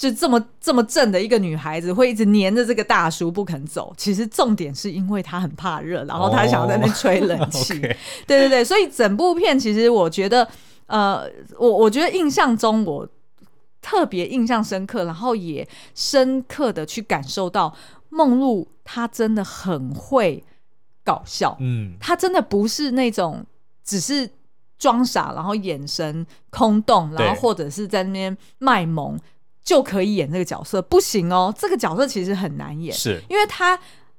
[0.00, 3.92] 就这么这么正的一个女孩子会一直黏着这个大叔不肯走？
[3.98, 7.74] 其实重点是因为她很怕热，然后她想要在那吹冷气。
[7.84, 7.92] Oh.
[8.26, 10.48] 对对对，所以整部片其实我觉得，
[10.86, 13.06] 呃，我我觉得印象中我
[13.82, 17.76] 特别印象深刻，然后也深刻的去感受到
[18.08, 20.42] 梦露她真的很会
[21.04, 23.44] 搞笑，嗯，她真的不是那种。
[23.82, 24.30] 只是
[24.78, 29.18] 装傻，然后眼神空洞，然后或者是在那边卖萌
[29.62, 31.54] 就可以演这个角色，不行哦。
[31.56, 33.78] 这个角色其实很难演，是因为他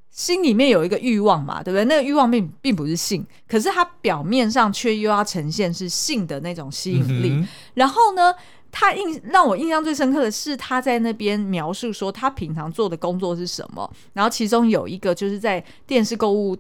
[0.10, 1.86] 心里面有一个欲望嘛，对不对？
[1.86, 7.30] 那个欲望并并不是性，可是他表面上却又要呈现是性的那种吸引力。
[7.30, 8.34] 嗯、然后呢，
[8.72, 16.58] 他印让我印象最深刻的是他在那边描述说他平常做的工作是什么，然后其中有一个就是在电视购物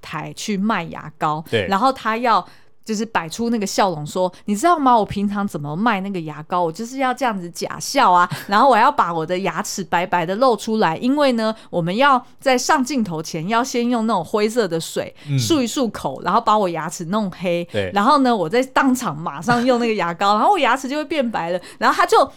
[0.00, 2.44] 台去卖牙膏，对，然后他要
[2.84, 4.96] 就是摆出那个笑容，说：“你知道吗？
[4.96, 6.62] 我平常怎么卖那个牙膏？
[6.62, 22.30] 我就是要这样子假笑啊，然后我要把我的牙齿白白的露出来，因为呢，我们要在上镜头前要先用那种灰色的水漱一漱口，然后把我牙齿弄黑，对，然后呢，我在当场马上用那个牙膏，然后我牙齿就会变白了，然后他就。”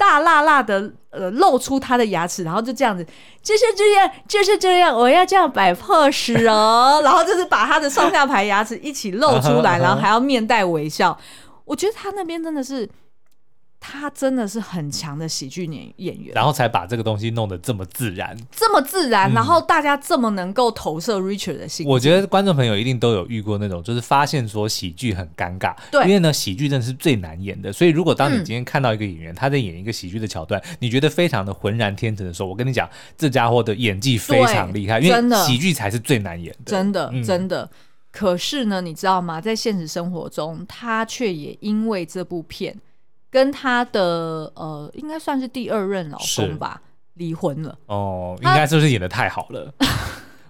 [0.00, 3.04] 大辣辣的，呃，露出他的牙齿，然后就这样子，
[3.42, 11.16] 就是这样，就是这样，我要这样摆 pose 哦， 然后就是 把他的上下排牙齿一起露出来， 然后还要面带微笑。
[11.66, 12.88] 我觉得他那边真的是。
[13.80, 21.86] 他真的是很强的喜剧演演员，然后才把这个东西弄得这么自然，这么自然，嗯、然后大家这么能够投射 Richard 的心。
[21.88, 27.72] 我觉得观众朋友一定都有遇过那种，就是发现说喜剧很尴尬，对，因为呢喜剧真的是最难演的。
[27.72, 37.70] 所以如果当你今天看到一个演员、嗯、他在演一个喜剧的桥段，你觉得非常的浑然天成的时候，我跟你讲，这家伙的演技非常厉害，因为喜剧才是最难演的，真的真的。
[38.12, 39.40] 可是呢，你知道吗？
[39.40, 42.76] 在现实生活中，他却也因为这部片。
[43.30, 46.80] 跟她的呃，应该算是第二任老公吧，
[47.14, 47.78] 离婚了。
[47.86, 49.72] 哦，应该就是演的太好了。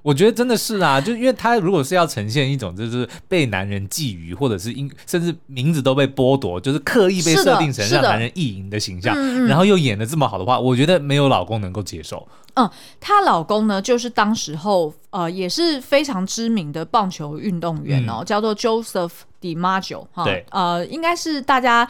[0.03, 9.15] 我觉得真的是啊，就因为他如果是要呈现一种就是被男人觊觎，或者是因甚至名字都被剥夺，就是刻意被设定成让男人意淫的形象，
[9.47, 12.27] 然后又演的这么好的话，我觉得没有老公能够接受。
[12.55, 12.67] 嗯，
[12.99, 21.87] 她老公呢，就是当时候呃也是非常知名的棒球运动员哦，嗯、叫做 Joseph DiMaggio 哈，对，呃，应该是大家。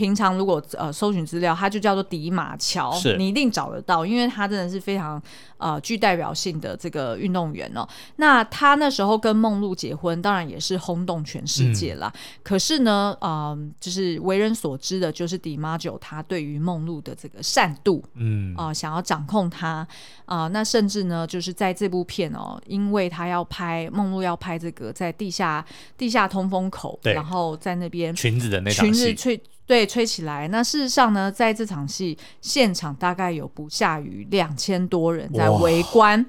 [0.00, 5.22] 平常如果呃搜寻资料，它就叫做迪马乔，你一定找得到，因为他真的是非常
[5.58, 7.86] 呃具代表性的这个运动员哦。
[8.16, 12.10] 那他那时候跟梦露结婚，当然也是轰动全世界啦。
[12.14, 19.86] 嗯、可是呢，嗯、呃，就是为人所知的，就是迪马九他对于梦露的这个善妒，嗯啊、呃，想要掌控他
[20.24, 20.48] 啊、呃。
[20.48, 25.62] 那甚至呢，就是在这部片哦，因为他要拍梦露要拍这个在地下
[25.98, 29.38] 地下通风口，然后在那边裙子的那场戏。
[29.70, 30.48] 对，吹起来。
[30.48, 36.26] 那事实上呢，在这场戏现场大概有不下于两千多人在围观，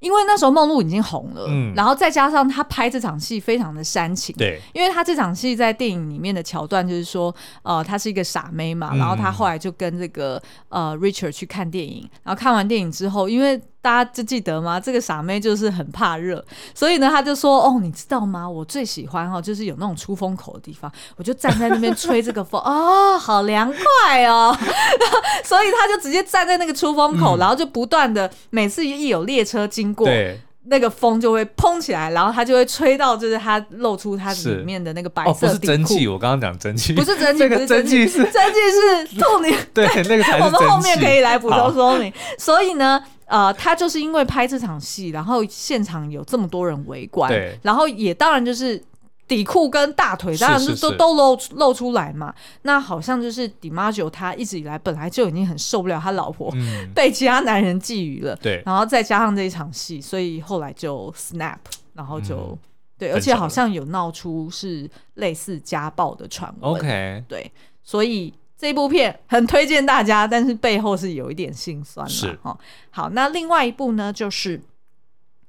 [0.00, 7.32] 因为那时候梦露已经红了，嗯，然后再加上他拍这场戏非常的煽情，对，因为他这场戏在电影里面的桥段就是说，
[7.62, 14.80] 呃，他是一个傻妹嘛，然后他后来就跟这个呃 Richard 去看电影，然后看完电影之后，因为大家就记得吗？
[14.80, 16.42] 这个傻妹就是很怕热，
[16.74, 18.48] 所以呢，她就说：“哦，你知道吗？
[18.48, 24.56] 我最喜欢哈，就是有那种出风口的地方，我就站在那边吹这个风， 哦，好凉快哦。
[25.44, 35.30] ”所以她就直接站在那个出风口，嗯、然后就不断的每次一有列车经过，对那个风就会砰起来，然后他就会吹到，就是他露出他里面的那个白色。
[35.30, 39.54] 哦，不是蒸汽，我刚刚讲蒸汽，不是蒸汽，不是蒸汽，是蒸汽是兔女。
[39.74, 42.10] 对，那个才是我们后面可以来补充说明。
[42.38, 43.04] 所以呢。
[43.26, 47.58] 呃，他就是因为拍这场戏，然后现场有这么多人围观，对。
[47.62, 48.82] 然后也当然就是
[49.26, 52.34] 底裤跟大腿，当然是都都露露出来嘛。
[52.62, 56.54] 那好像就是迪玛九他一直以来本来就已经很受不了他老婆
[56.94, 61.56] 被其他男人觊觎了，对、嗯，然后再加上这一场戏，所以后来就 snap，
[61.94, 62.58] 然后就、嗯、
[62.98, 67.50] 对，而且好像有闹出是类似家暴的传闻，OK，对，
[67.82, 68.32] 所以。
[68.64, 72.10] 这部片很推荐大家，但是背后是有一点心酸的。
[72.10, 72.58] 是哦，
[72.88, 74.58] 好，那另外一部呢，就是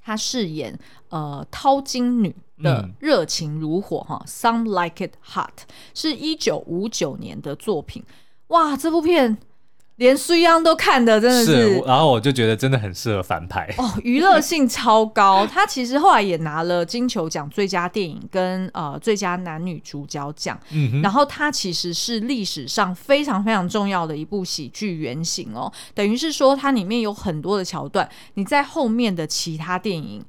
[0.01, 5.47] 他饰演呃淘金女的《热情如火》哈，嗯，《Some Like It Hot》
[5.93, 8.03] 是一九五九年的作品。
[8.47, 9.37] 哇，这部片。
[9.97, 15.47] 连苏央都看的真的是，是，然后我就觉得真的很适合翻拍哦，娱乐性超高。
[15.47, 20.59] 他其实后来也拿了金球奖最佳电影跟呃最佳男女主角奖。
[21.01, 30.23] 然后他其实是历史上非常非常重要的一部喜剧原型哦，等于是说它里面有很多的桥段，你在后面的其他电影。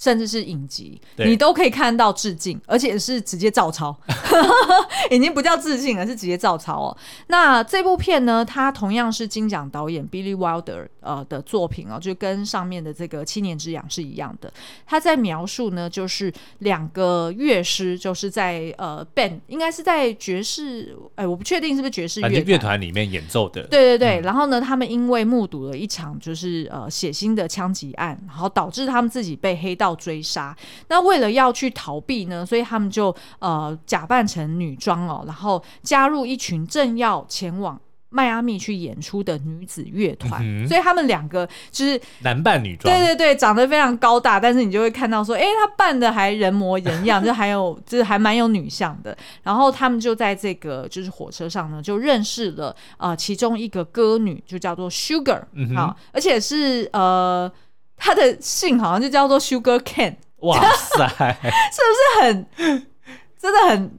[0.00, 3.94] 甚至是影集，对你都可以看到致敬，而且是直接照抄，
[5.10, 6.96] 已经不叫致敬了，是直接照抄哦。
[7.26, 14.50] 那这部片呢，它同样是金奖导演 Billy Wilder 呃的作品哦，就跟上面的这个七年之痒是一样的。
[14.86, 23.64] 他在描述呢，就是两个乐师，就是在呃 band 应该是在爵士，哎，我不确定是不是爵士乐乐团里面演奏的。
[23.64, 30.56] 对对对，嗯、然后呢，他们因为目睹了一场就是呃血腥的枪击案，然后导致他们自己被黑道追杀，
[30.88, 37.80] 那为了要去逃避呢，所以他们就呃假扮成女装哦，然后加入一群正要前往
[38.12, 49.16] 迈阿密去演出的女子乐团，嗯、所以他们两个就是男扮女装，对对对，长得非常高大，但是你就会看到说，哎，他扮的还人模人样，就还有就是还蛮有女相的。
[49.44, 55.42] 然后他们就在这个就是火车上呢，就认识了呃其中一个歌女，就叫做 Sugar
[55.76, 57.50] 好、而且是呃。
[58.00, 61.06] 他的姓好像就叫做 Sugar Cane，哇塞，
[61.70, 62.46] 是不是很
[63.38, 63.96] 真的很？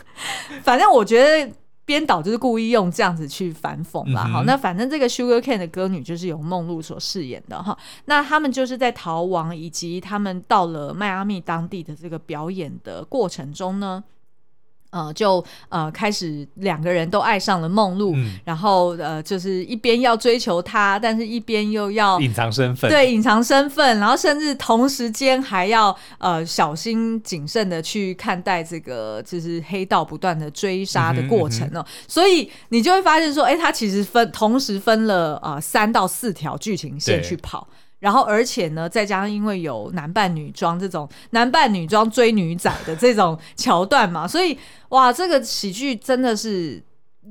[0.62, 1.52] 反正我觉得
[1.84, 4.24] 编导就是故意用这样子去反讽啦。
[4.26, 7.76] 嗯、好，那反正这个 Sugar Cane 的歌女就是由梦露所饰演的哈。
[8.04, 14.02] 那他们就是在逃亡以及他们到了迈阿密当地的这个表演的过程中呢。
[14.90, 37.68] 呃，就呃开始两个人都爱上了梦露，嗯、然后呃就是一边要追求她，但是一边又要隐藏身份，对，隐藏身份，然后甚至同时间还要呃小心谨慎的去看待这个就是黑道不断的追杀的过程哦，嗯哼嗯哼，所以你就会发现说，哎，他其实分同时分了呃三到四条剧情线去跑。
[38.00, 46.82] 然后，而且呢，再加上因为有男扮女装这种男扮女装追女仔的这种桥段嘛， 所以哇，这个喜剧真的是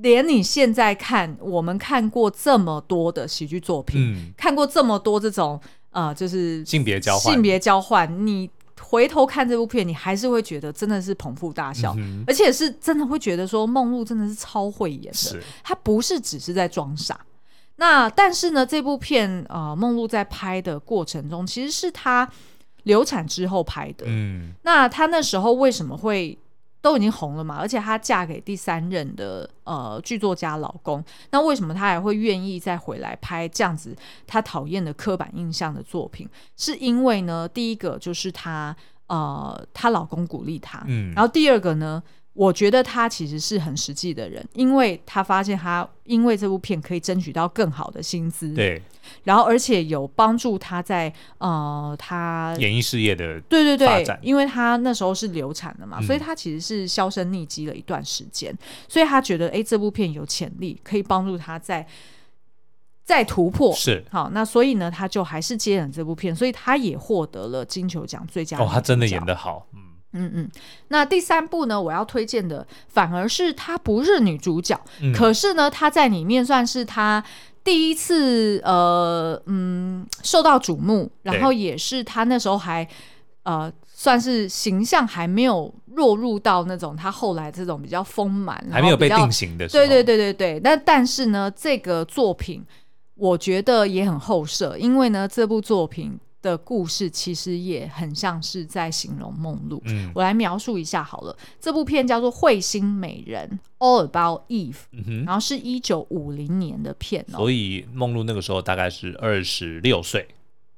[0.02, 5.60] 连你现在看，我们看过这么多的喜剧作品，嗯、看过这么多这种
[5.90, 8.48] 呃，就是性别交换，性别交换，你
[8.80, 15.44] 回头看这部片，你还是会觉得真的是捧腹大笑，嗯、而且是真的会觉得说梦露真的是超会演的，是。
[15.64, 17.20] 她不是只是在装傻。
[17.80, 22.30] 那但是呢，这部片呃，梦露在拍的过程中，其实是她
[22.84, 24.04] 流产之后拍的。
[24.06, 26.38] 嗯，那她那时候为什么会
[26.82, 27.56] 都已经红了嘛？
[27.58, 31.02] 而且她嫁给第三任的呃剧作家老公，
[31.32, 33.96] 那为什么她还会愿意再回来拍这样子
[34.28, 36.28] 她讨厌的刻板印象的作品？
[36.58, 38.76] 是因为呢，第一个就是她
[39.08, 42.04] 呃她老公鼓励她，嗯，然后第二个呢。
[42.40, 48.82] 我觉得他其实是很实际的人，因为他发现他因为这部片可以争取到更好的薪资，对，
[49.26, 61.86] 然后而且有帮助他在呃他演艺事业的对对对，因为他那时候是流产的嘛，嗯、所以他其实是销声匿迹了一段时间，所以他觉得哎这部片有潜力，可以帮助他在
[63.04, 64.02] 再突破，是。
[64.10, 69.89] 好，那所以呢他就还是接演这部片，所以他也获得了金球奖最佳哦，他真的演得好，嗯。
[70.14, 70.50] 嗯嗯，
[70.88, 71.80] 那第三部呢？
[71.80, 77.24] 我要推荐的反而是她不是女主角，嗯、可是呢，她在里面算是她
[77.64, 82.88] 第一次呃嗯受到瞩目，然后也是她那时候还
[83.44, 89.86] 呃算是形象还没有落入到那种她后来这种比较丰满，还没有被定型的时候。
[89.86, 92.66] 对对对对对，那但是呢，这个作品
[93.14, 96.20] 我觉得也很后设，因为呢，这部作品。
[96.42, 99.82] 的故事其实也很像是在形容梦露。
[99.86, 101.36] 嗯，我来描述一下好了。
[101.60, 107.38] 这部片叫做《彗星美人》，All About Eve，嗯哼，然后是一九五零年的片哦。
[107.38, 110.28] 所以梦露那个时候大概是二十六岁。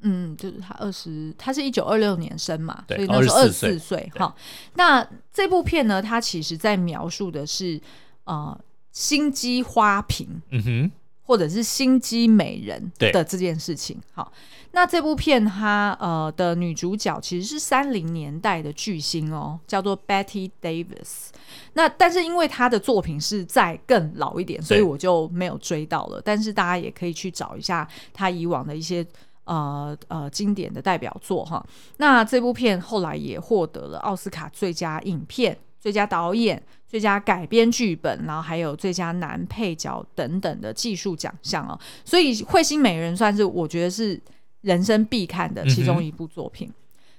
[0.03, 4.11] 嗯，就是他二十，他是一九二六年生嘛，所以那时候二十四岁。
[4.15, 4.35] 哈，
[4.73, 7.79] 那这部片呢，它其实在描述的是
[8.23, 8.59] 呃
[8.91, 10.91] 心机花瓶，嗯哼，
[11.23, 13.99] 或者是心机美人的这件事情。
[14.13, 14.31] 好。
[14.73, 21.27] 那这部片它呃的女主角其实是三零年代的巨星哦，叫做 Betty Davis。
[21.73, 26.21] 那但是因为她的作品是在更老一点，所以我就没有追到了。
[26.23, 29.05] 但是大家也可以去找一下她以往的一些
[29.43, 31.61] 呃呃经典的代表作哈。
[31.97, 41.77] 那这部片后来也获得了奥斯卡最佳影片、最佳导演、最佳改编剧本，然后还有最佳男配角等等的技术奖项哦。
[42.05, 44.17] 所以《彗星美人》算是我觉得是。
[44.61, 46.71] 人生必看的其中一部作品，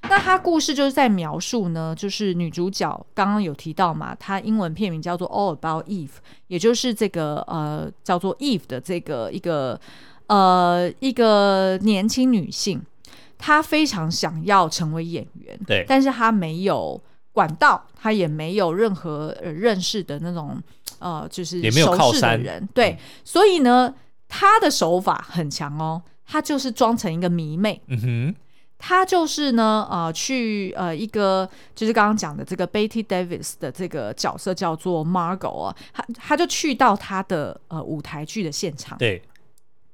[0.03, 6.07] 嗯、那它故事就是在描述呢，就是女主角刚刚有提到嘛，她英文片名叫做《All About Eve》，
[6.47, 9.81] 也就是这个呃叫做 Eve 的这个一个
[10.29, 12.81] 呃一个年轻女性，
[13.37, 17.03] 她非常想要成为演员，对，但是她没有
[17.33, 20.63] 管道，他也没有任何认识的那种
[20.99, 23.95] 呃就是熟识的人，对，嗯、所以呢，
[24.29, 26.03] 他的手法很强哦。
[26.25, 28.35] 他就是装成一个迷妹，嗯哼，
[28.79, 39.21] 他就是呢，呃，去呃一个就是刚刚讲的这个 Betty Davis 的这个角色叫做 Margot 啊，他他就去到他的呃舞台剧的现场，对。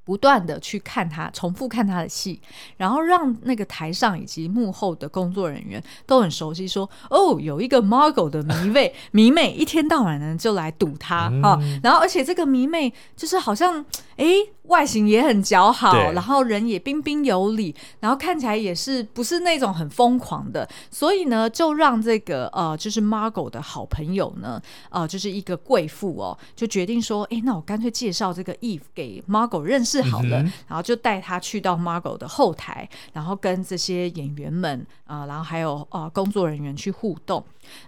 [0.09, 2.41] 不断的去看他，重复看他的戏，
[2.79, 13.85] 然后让那个台上以及幕后的工作人员都很熟悉说，说哦，有一个 Margot 的迷妹，迷妹一天到晚呢就来堵他、嗯、啊，然后而且这个迷妹就是好像
[14.19, 14.27] 哎
[14.65, 24.61] 外形也很姣好，然后人也彬彬有礼，然后看起来也是不是那种很疯狂的，所以呢就让这个呃就是 Margot 的好朋友呢
[24.91, 30.03] 呃就是一个贵妇哦，就决定说，哎那我干脆介绍这个 Eve 给 Margot 认识。
[30.03, 37.43] 好了，然后就带他去到 Margot 的后台，然后跟这些演员们啊、呃，然后还有呃工作人员去互动。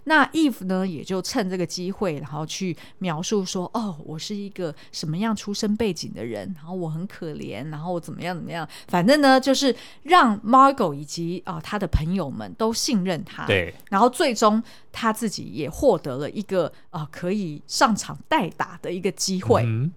[0.05, 8.68] 那 Eve 呢，也就趁这个机会，然后去描述说：“哦，我是一个什么样出身背景的人，然后我很可怜，然后我怎么样怎么样。
[8.89, 13.47] 反正呢，就是让 Margot 以及啊、呃、他的朋友们都信任他。
[13.47, 19.62] 对，然后最终他自己也获得了一个啊、呃、可以上场代打的一个机会。
[19.64, 19.93] 嗯”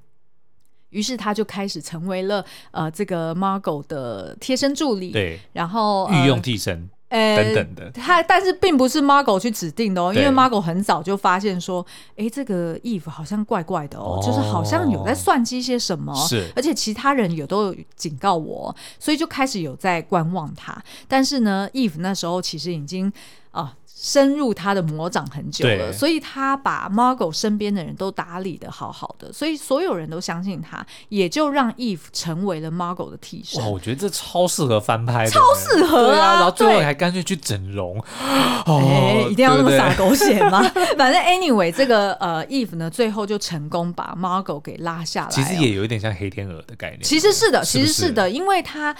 [0.93, 7.91] 于是他就开始成为了呃这个 Margot 的贴身助理，对，然后御用替身，呃等等的。
[7.91, 11.85] 他但是并不是 Margot 去指定的哦，因为 Margot 很早就发现说，
[12.17, 20.75] 哎，这个 Eve 好像怪怪的哦，哦就是好像有在算计些什么，是，而且其他人也都有警告我，所以就开始有在观望他。
[21.07, 23.11] 但是呢，Eve 那时候其实已经
[23.51, 23.73] 啊。
[23.95, 33.61] 深入他的魔掌很久了，所以他把 Margot 身边的人都打理的好好的，所以所有人都相信他，也就让 Eve 成为了 Margot 的替身。
[33.61, 36.27] 哇，我觉得这超适合翻拍的，超适合啊！
[36.27, 37.97] 啊然后最后还干脆去整容，
[38.65, 40.61] 哦，一定要那么洒狗血吗？
[40.97, 47.03] 反正 anyway，这个呃 Eve 呢，最后就成功把 Margot 给拉下来，其实也有一点像黑天鹅的概念。
[47.03, 48.93] 其实是的，其实是的，是是因为他。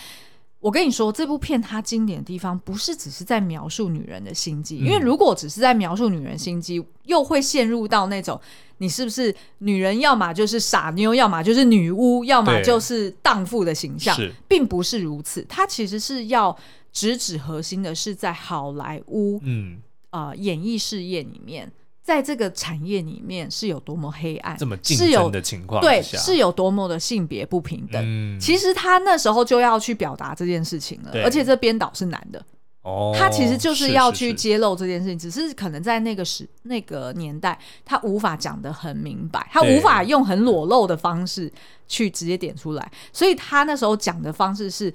[0.64, 8.39] 我跟你说，这部片它经典的地方不是只是在描述女人的心机，嗯、因为如果只是在描述女人心机，又会陷入到那种
[8.78, 15.45] 你是不是女人，要么就是傻妞，要么就是女巫，要么就是荡妇的形象，并不是如此。
[15.49, 16.57] 它其实是要
[16.93, 19.80] 直指核心的，是在好莱坞，嗯
[20.11, 21.70] 啊、呃，演艺事业里面。
[22.04, 28.04] 在这个产业里面是有多么黑暗，这么竞争的情况，对，是有多么的性别不平等。
[28.06, 32.45] 嗯、其实他那时候就要去表达这件事情了，而且这编导是男的
[32.82, 41.49] 哦，他其实就是要去揭露这件事情，是是是，只是可能在那个时那个年代，他无法讲得很明白，他无法用很裸露的方式
[41.88, 44.93] 去直接点出来，所以他那时候讲的方式是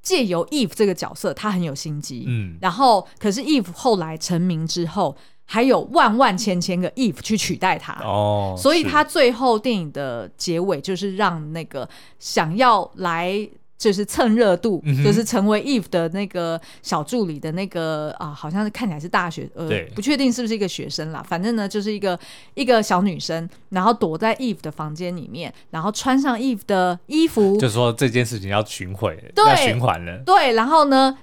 [0.00, 5.14] 借由 Eve 这个角色，他很有心机，嗯，然后可是 Eve 后来成名之后，
[5.52, 11.86] 还有万万千千个 Eve 去取代他，哦，所以他最后电影的结尾就是让那个
[12.18, 13.46] 想要来。
[13.82, 21.20] 就是蹭热度，嗯，就是成为 Eve 的那个小助理的那个啊，好像是看起来是大学，呃，不确定是不是一个学生啦。
[21.28, 22.16] 反正呢，就是一个
[22.54, 30.18] 一个小女生，然后躲在 Eve 的房间里面，然后穿上 Eve 的衣服，就是说这件事情要巡回，要循环了。
[30.24, 31.18] 对，然后呢？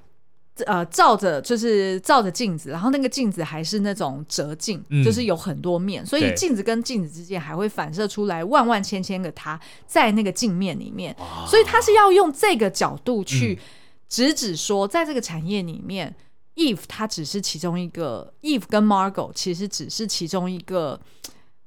[0.66, 11.16] 呃，照着就是照着镜子，然后那个镜子还是那种折镜，嗯，就是有很多面，所以镜子跟镜子之间还会反射出来万万千千个他在那个镜面里面，
[11.48, 13.60] 所以他是要用这个角度去
[14.08, 16.08] 直指说，在这个产业里面，
[16.56, 21.00] 嗯，Eve 他只是其中一个，Eve 跟 Margot 其实只是其中一个，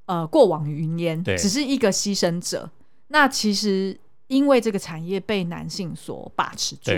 [0.07, 2.71] 呃，过往云烟，只是一个牺牲者。
[3.09, 6.91] 那其实因为这个产业被男性所把持住。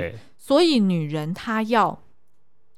[0.46, 1.98] 所以，女人她要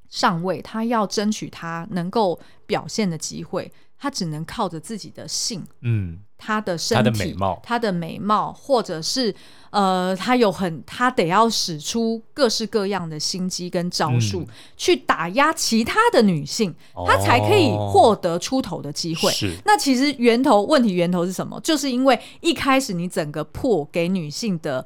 [0.07, 9.35] 上位，她要争取她能够表现的机会，她只能靠着自己的性，嗯，她的身体，她的美貌，她的美貌，或者是
[9.71, 14.47] 呃，她有很，她得要使出各式各样的心机跟招数，嗯，
[14.77, 16.73] 去打压其他的女性，
[17.05, 19.29] 她才可以获得出头的机会。
[19.33, 21.59] 是，那其实源头问题源头是什么？
[21.59, 24.85] 就是因为一开始你整个破给女性的。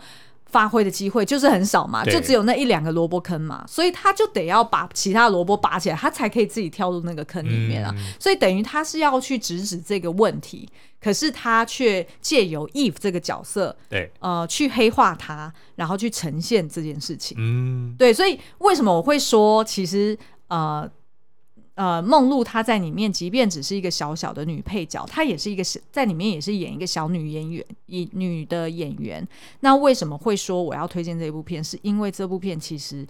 [0.51, 7.93] 发挥的机会就是很少嘛，就只有那一两个萝卜坑嘛，所以他就得要把其他萝卜拔起来，他才可以自己跳入那个坑里面啊。
[7.97, 10.67] 嗯、所以等于他是要去直指这个问题，
[11.01, 17.37] 可是他却借由 Eve 这个角色，对，呃，去黑化他，然后去呈现这件事情。
[17.39, 20.17] 嗯，对，所以为什么我会说，其实
[20.49, 20.89] 呃。
[21.75, 29.25] 呃，梦露她在里面，即便只是一个小小的女配角，她也是一个在里面也是演一个小女演员，一女的演员。
[29.61, 31.63] 那为什么会说我要推荐这部片？
[31.63, 33.07] 是因为这部片其实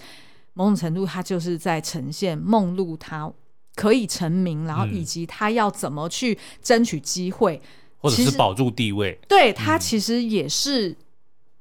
[0.53, 3.31] 某种程度它就是在呈现梦露她
[3.75, 7.59] 可以成名，然后以及她要怎么去争取机会，
[7.97, 9.19] 或者是保住地位。
[9.27, 10.95] 对，她其实也是。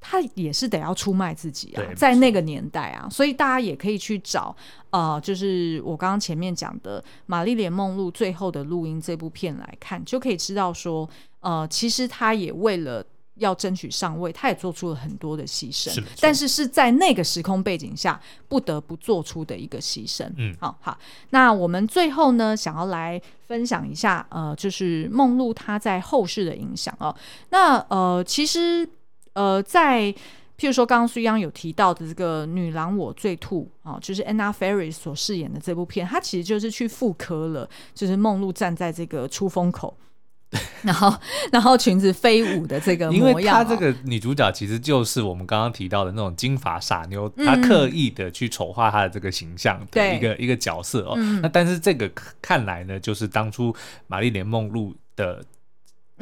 [0.00, 4.56] 嗯他也是得要出卖自己啊，在那个年代啊，所以大家也可以去找，
[4.88, 11.06] 呃，就是我刚刚前面讲的《玛丽莲梦露最后的录音》这部片来看，就可以知道说，
[11.40, 20.26] 呃，其实他也为了要争取上位，他也做出了很多的牺牲，是但是是在那个时空背景下不得不做出的一个牺牲。
[20.38, 20.98] 嗯，好好，
[21.28, 27.14] 那我们最后呢，想要来分享一下，呃，就是梦露她在后世的影响哦。
[27.50, 28.88] 那呃，其实。
[29.34, 30.12] 呃，在
[30.58, 39.96] 譬如说，刚刚苏央有提到的这个《女郎我最吐》啊，就是 Anna Faris 所饰演的这部片，它其实就是去复刻了，就是梦露站在这个出风口，
[40.82, 41.14] 然后
[41.50, 43.28] 然后裙子飞舞的这个模样。
[43.30, 51.14] 因为她这个女主角其实就是我们刚刚提到的那种金发傻妞，她刻意的去丑化她的这个形象的一个、嗯、一个角色哦。
[51.16, 52.10] 嗯、那但是这个
[52.42, 53.74] 看来呢，就是当初
[54.08, 55.42] 玛丽莲梦露的。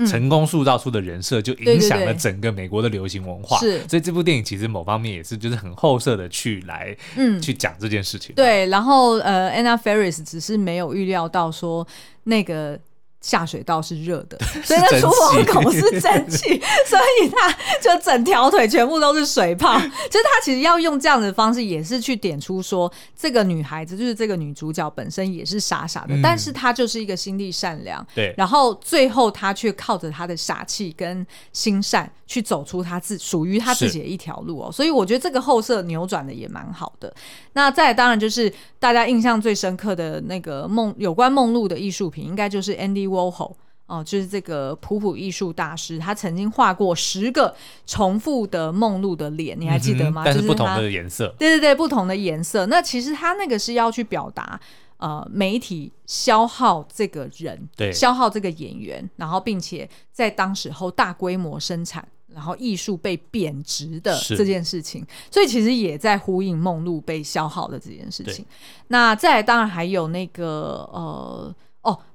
[0.06, 8.34] 成功塑造出的人设就影响了整个美国的流行文化，是，所以这部电影其实某方面也是就是很后设的去来，嗯，去讲这件事情。
[8.34, 11.86] 对，然后呃，Anna Ferris 只是没有预料到说
[12.24, 12.78] 那个。
[13.20, 19.78] 下水道是热的， 所以那出风口是蒸汽，所以他就整条腿全部都是水泡。
[19.78, 28.06] 就是他其实要用这样的方式，也是去点出说，这个女孩子就是这个女主角本身也是傻傻的，嗯、但是她就是一个心地善良。
[28.14, 34.70] 对，然后最后她却靠着她的傻气跟心善，去走出她自属于她自己的一条路哦。
[34.70, 37.12] 所以我觉得这个后设扭转的也蛮好的。
[37.54, 43.54] 那再当然就是大家印象最深刻的那个梦有关梦露的艺术品，应该就是 Andy Warhol
[43.86, 47.56] 哦，就是这个普普艺术大师，他曾经画过十个
[47.86, 50.22] 重复的梦露的脸，你还记得吗？
[50.22, 51.34] 嗯、但是不同的颜色。
[51.38, 52.66] 对对对，不同的颜色。
[52.66, 54.60] 那其实他那个是要去表达，
[54.98, 68.44] 呃，媒体消耗这个人，对，消耗这个演员，然后并且在当时候大规模生产，然后艺术被贬值的这件事情，所以其实也在呼应梦露被消耗的这件事情。
[68.88, 71.54] 那再来，当然还有那个呃。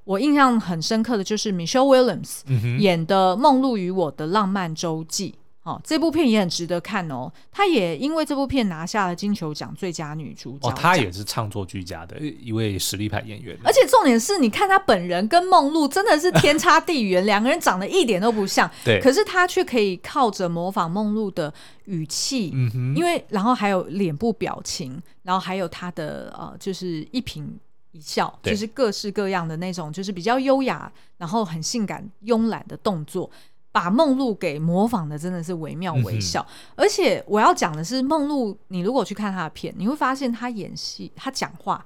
[0.03, 2.41] 哦，我印象很深刻的就是 Michelle Williams
[2.79, 5.31] 演的《梦露与我的浪漫周记》
[5.63, 7.31] 哦，这部片也很值得看哦。
[7.49, 10.67] 她也因为这部片拿下了金球奖最佳女主角。
[10.67, 13.57] 哦，她也是唱作俱佳的一位实力派演员。
[13.63, 18.69] 而且重点是，你看她本人跟梦露真的是天差地远， 两个人长得一点都不像。
[18.83, 18.99] 对。
[18.99, 21.53] 可是她却可以靠着模仿梦露的
[21.85, 27.47] 语气，嗯哼，因为然后还有脸部表情，然后还有她的呃，就是一颦
[27.93, 33.31] 一笑，就是各式各样的那种，就是比较优雅，然后很性感慵懒的动作。
[33.71, 41.83] 把梦露给模仿的真的是惟妙惟肖，嗯、而且我要讲的是，梦露，你如果去看她的片，你会发现她演戏、她讲话，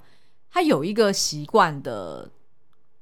[0.50, 2.28] 她有一个习惯的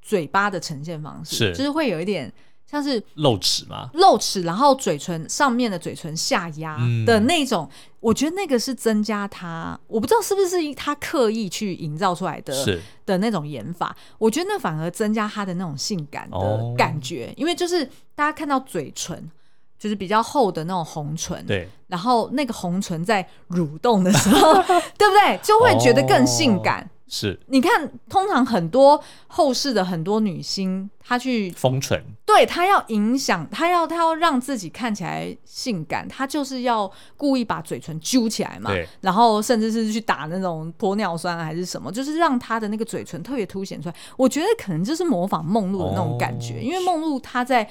[0.00, 2.32] 嘴巴的呈现方式，是就是会有一点。
[2.68, 3.88] 像是露齿吗？
[3.94, 13.96] 露齿，然后嘴唇上面的嘴唇下压的那种，嗯、我觉得那个是增加他，我不知道是不是他刻意去营造出来的，是的那种演法。
[14.18, 17.84] 我觉得那反而增加他的那种性感的感觉，哦、因为就是
[18.16, 19.30] 大家看到嘴唇
[19.78, 24.54] 就是比较厚的那种红唇，对，然后那个红唇在蠕动的时候，
[24.98, 25.38] 对不对？
[25.42, 26.90] 就会觉得更性感。
[27.06, 43.94] 哦是，你看，通常很多后世的很多女星，她去封唇，对她要影响，她要她要让自己看起来性感，她就是要故意把嘴唇揪起来嘛，对，然后甚至是去打那种玻尿酸还是什么，就是让她的那个嘴唇特别凸显出来。
[44.16, 47.68] 我觉得可能就是模仿梦露的那种感觉，哦、因为梦露她在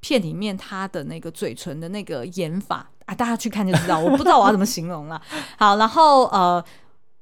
[0.00, 5.18] 片里面她的那个嘴唇的那个演法啊，大家去看就知道，我不知道我要怎么形容了。
[5.56, 6.62] 好，然后呃。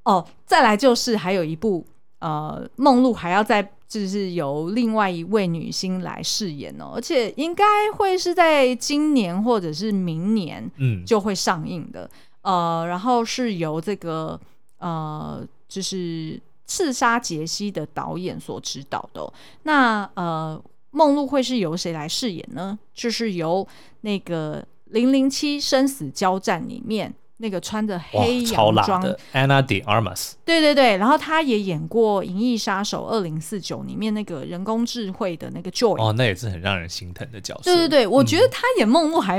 [0.03, 1.85] 哦，再来就是还有一部，
[2.19, 12.09] 呃，梦露还要再就是由另外一位女星来饰演哦，而且应该会是在今年或者是明年，嗯，就会上映的。
[12.41, 14.39] 嗯、呃，然后是由这个
[14.77, 15.95] 呃，就是
[16.65, 19.33] 《刺杀杰西》的导演所指导的、哦。
[19.63, 20.59] 那呃，
[20.91, 22.79] 梦露会是由谁来饰演呢？
[22.93, 23.67] 就是由
[24.01, 27.13] 那个《零零七生死交战》里面。
[27.39, 37.63] 那个穿着黑洋装的 Anna de Armas，对对对，然后他也演过《银翼杀手二零四九》里面那个人工智慧的那个 Joy，哦，那也是很让人心疼的角色。
[37.63, 39.37] 对对对，我觉得他演梦露还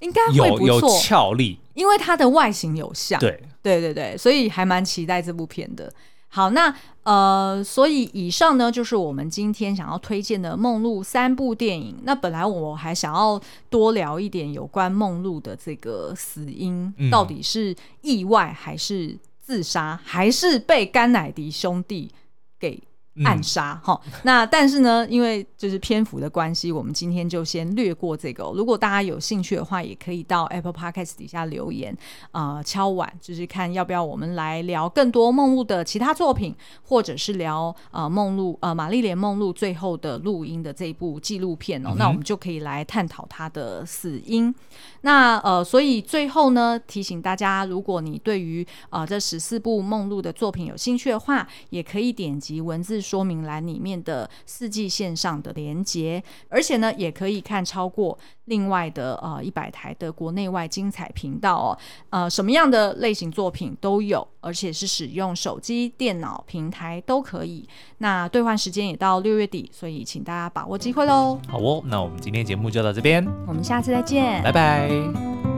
[0.00, 3.20] 应该会不错，有有俏丽，因为他的外形有像。
[3.20, 3.40] 对。
[3.64, 5.90] 对对对，所以还蛮期待这部片的。
[6.34, 6.74] 好，那
[7.04, 11.96] 呃，所以以上呢，就是我们今天想要推荐的梦露三部电影。
[12.02, 17.72] 那本来我还想要多聊一点有关梦露的这个死因，嗯、到底是
[18.02, 22.14] 意外还是自杀，还是被甘乃迪兄弟给。
[23.22, 28.42] 暗杀哈，那但是呢，因为就是篇幅的关系，我们今天就先略过这个。
[28.56, 31.96] 如果大家有兴趣的话，也可以到 Apple Podcast 底下留言，
[32.32, 36.52] 呃，敲碗，就是看要不要我们来聊更多梦露的其他作品，
[36.82, 44.52] 或者是聊呃梦露呃玛丽莲梦露最后的录音的这一部纪录片哦，嗯、那我们就可以来探讨她的死因。
[45.02, 61.78] 那呃，所以最后呢，提醒大家，如果你对于呃这十四部梦露的作品有兴趣的话，也可以点击文字说明栏里面的四季线上的连接，而且呢，也可以看超过另外的呃一百台的国内外精彩频道哦，
[62.10, 67.68] 呃，什么样的类型作品都有，而且是使用手机、电脑平台都可以。
[67.98, 71.38] 那兑换时间也到六月底，所以请大家把握机会喽。
[71.46, 75.53] 好哦，那我们今天节目就到这边，我们下次再见，拜拜。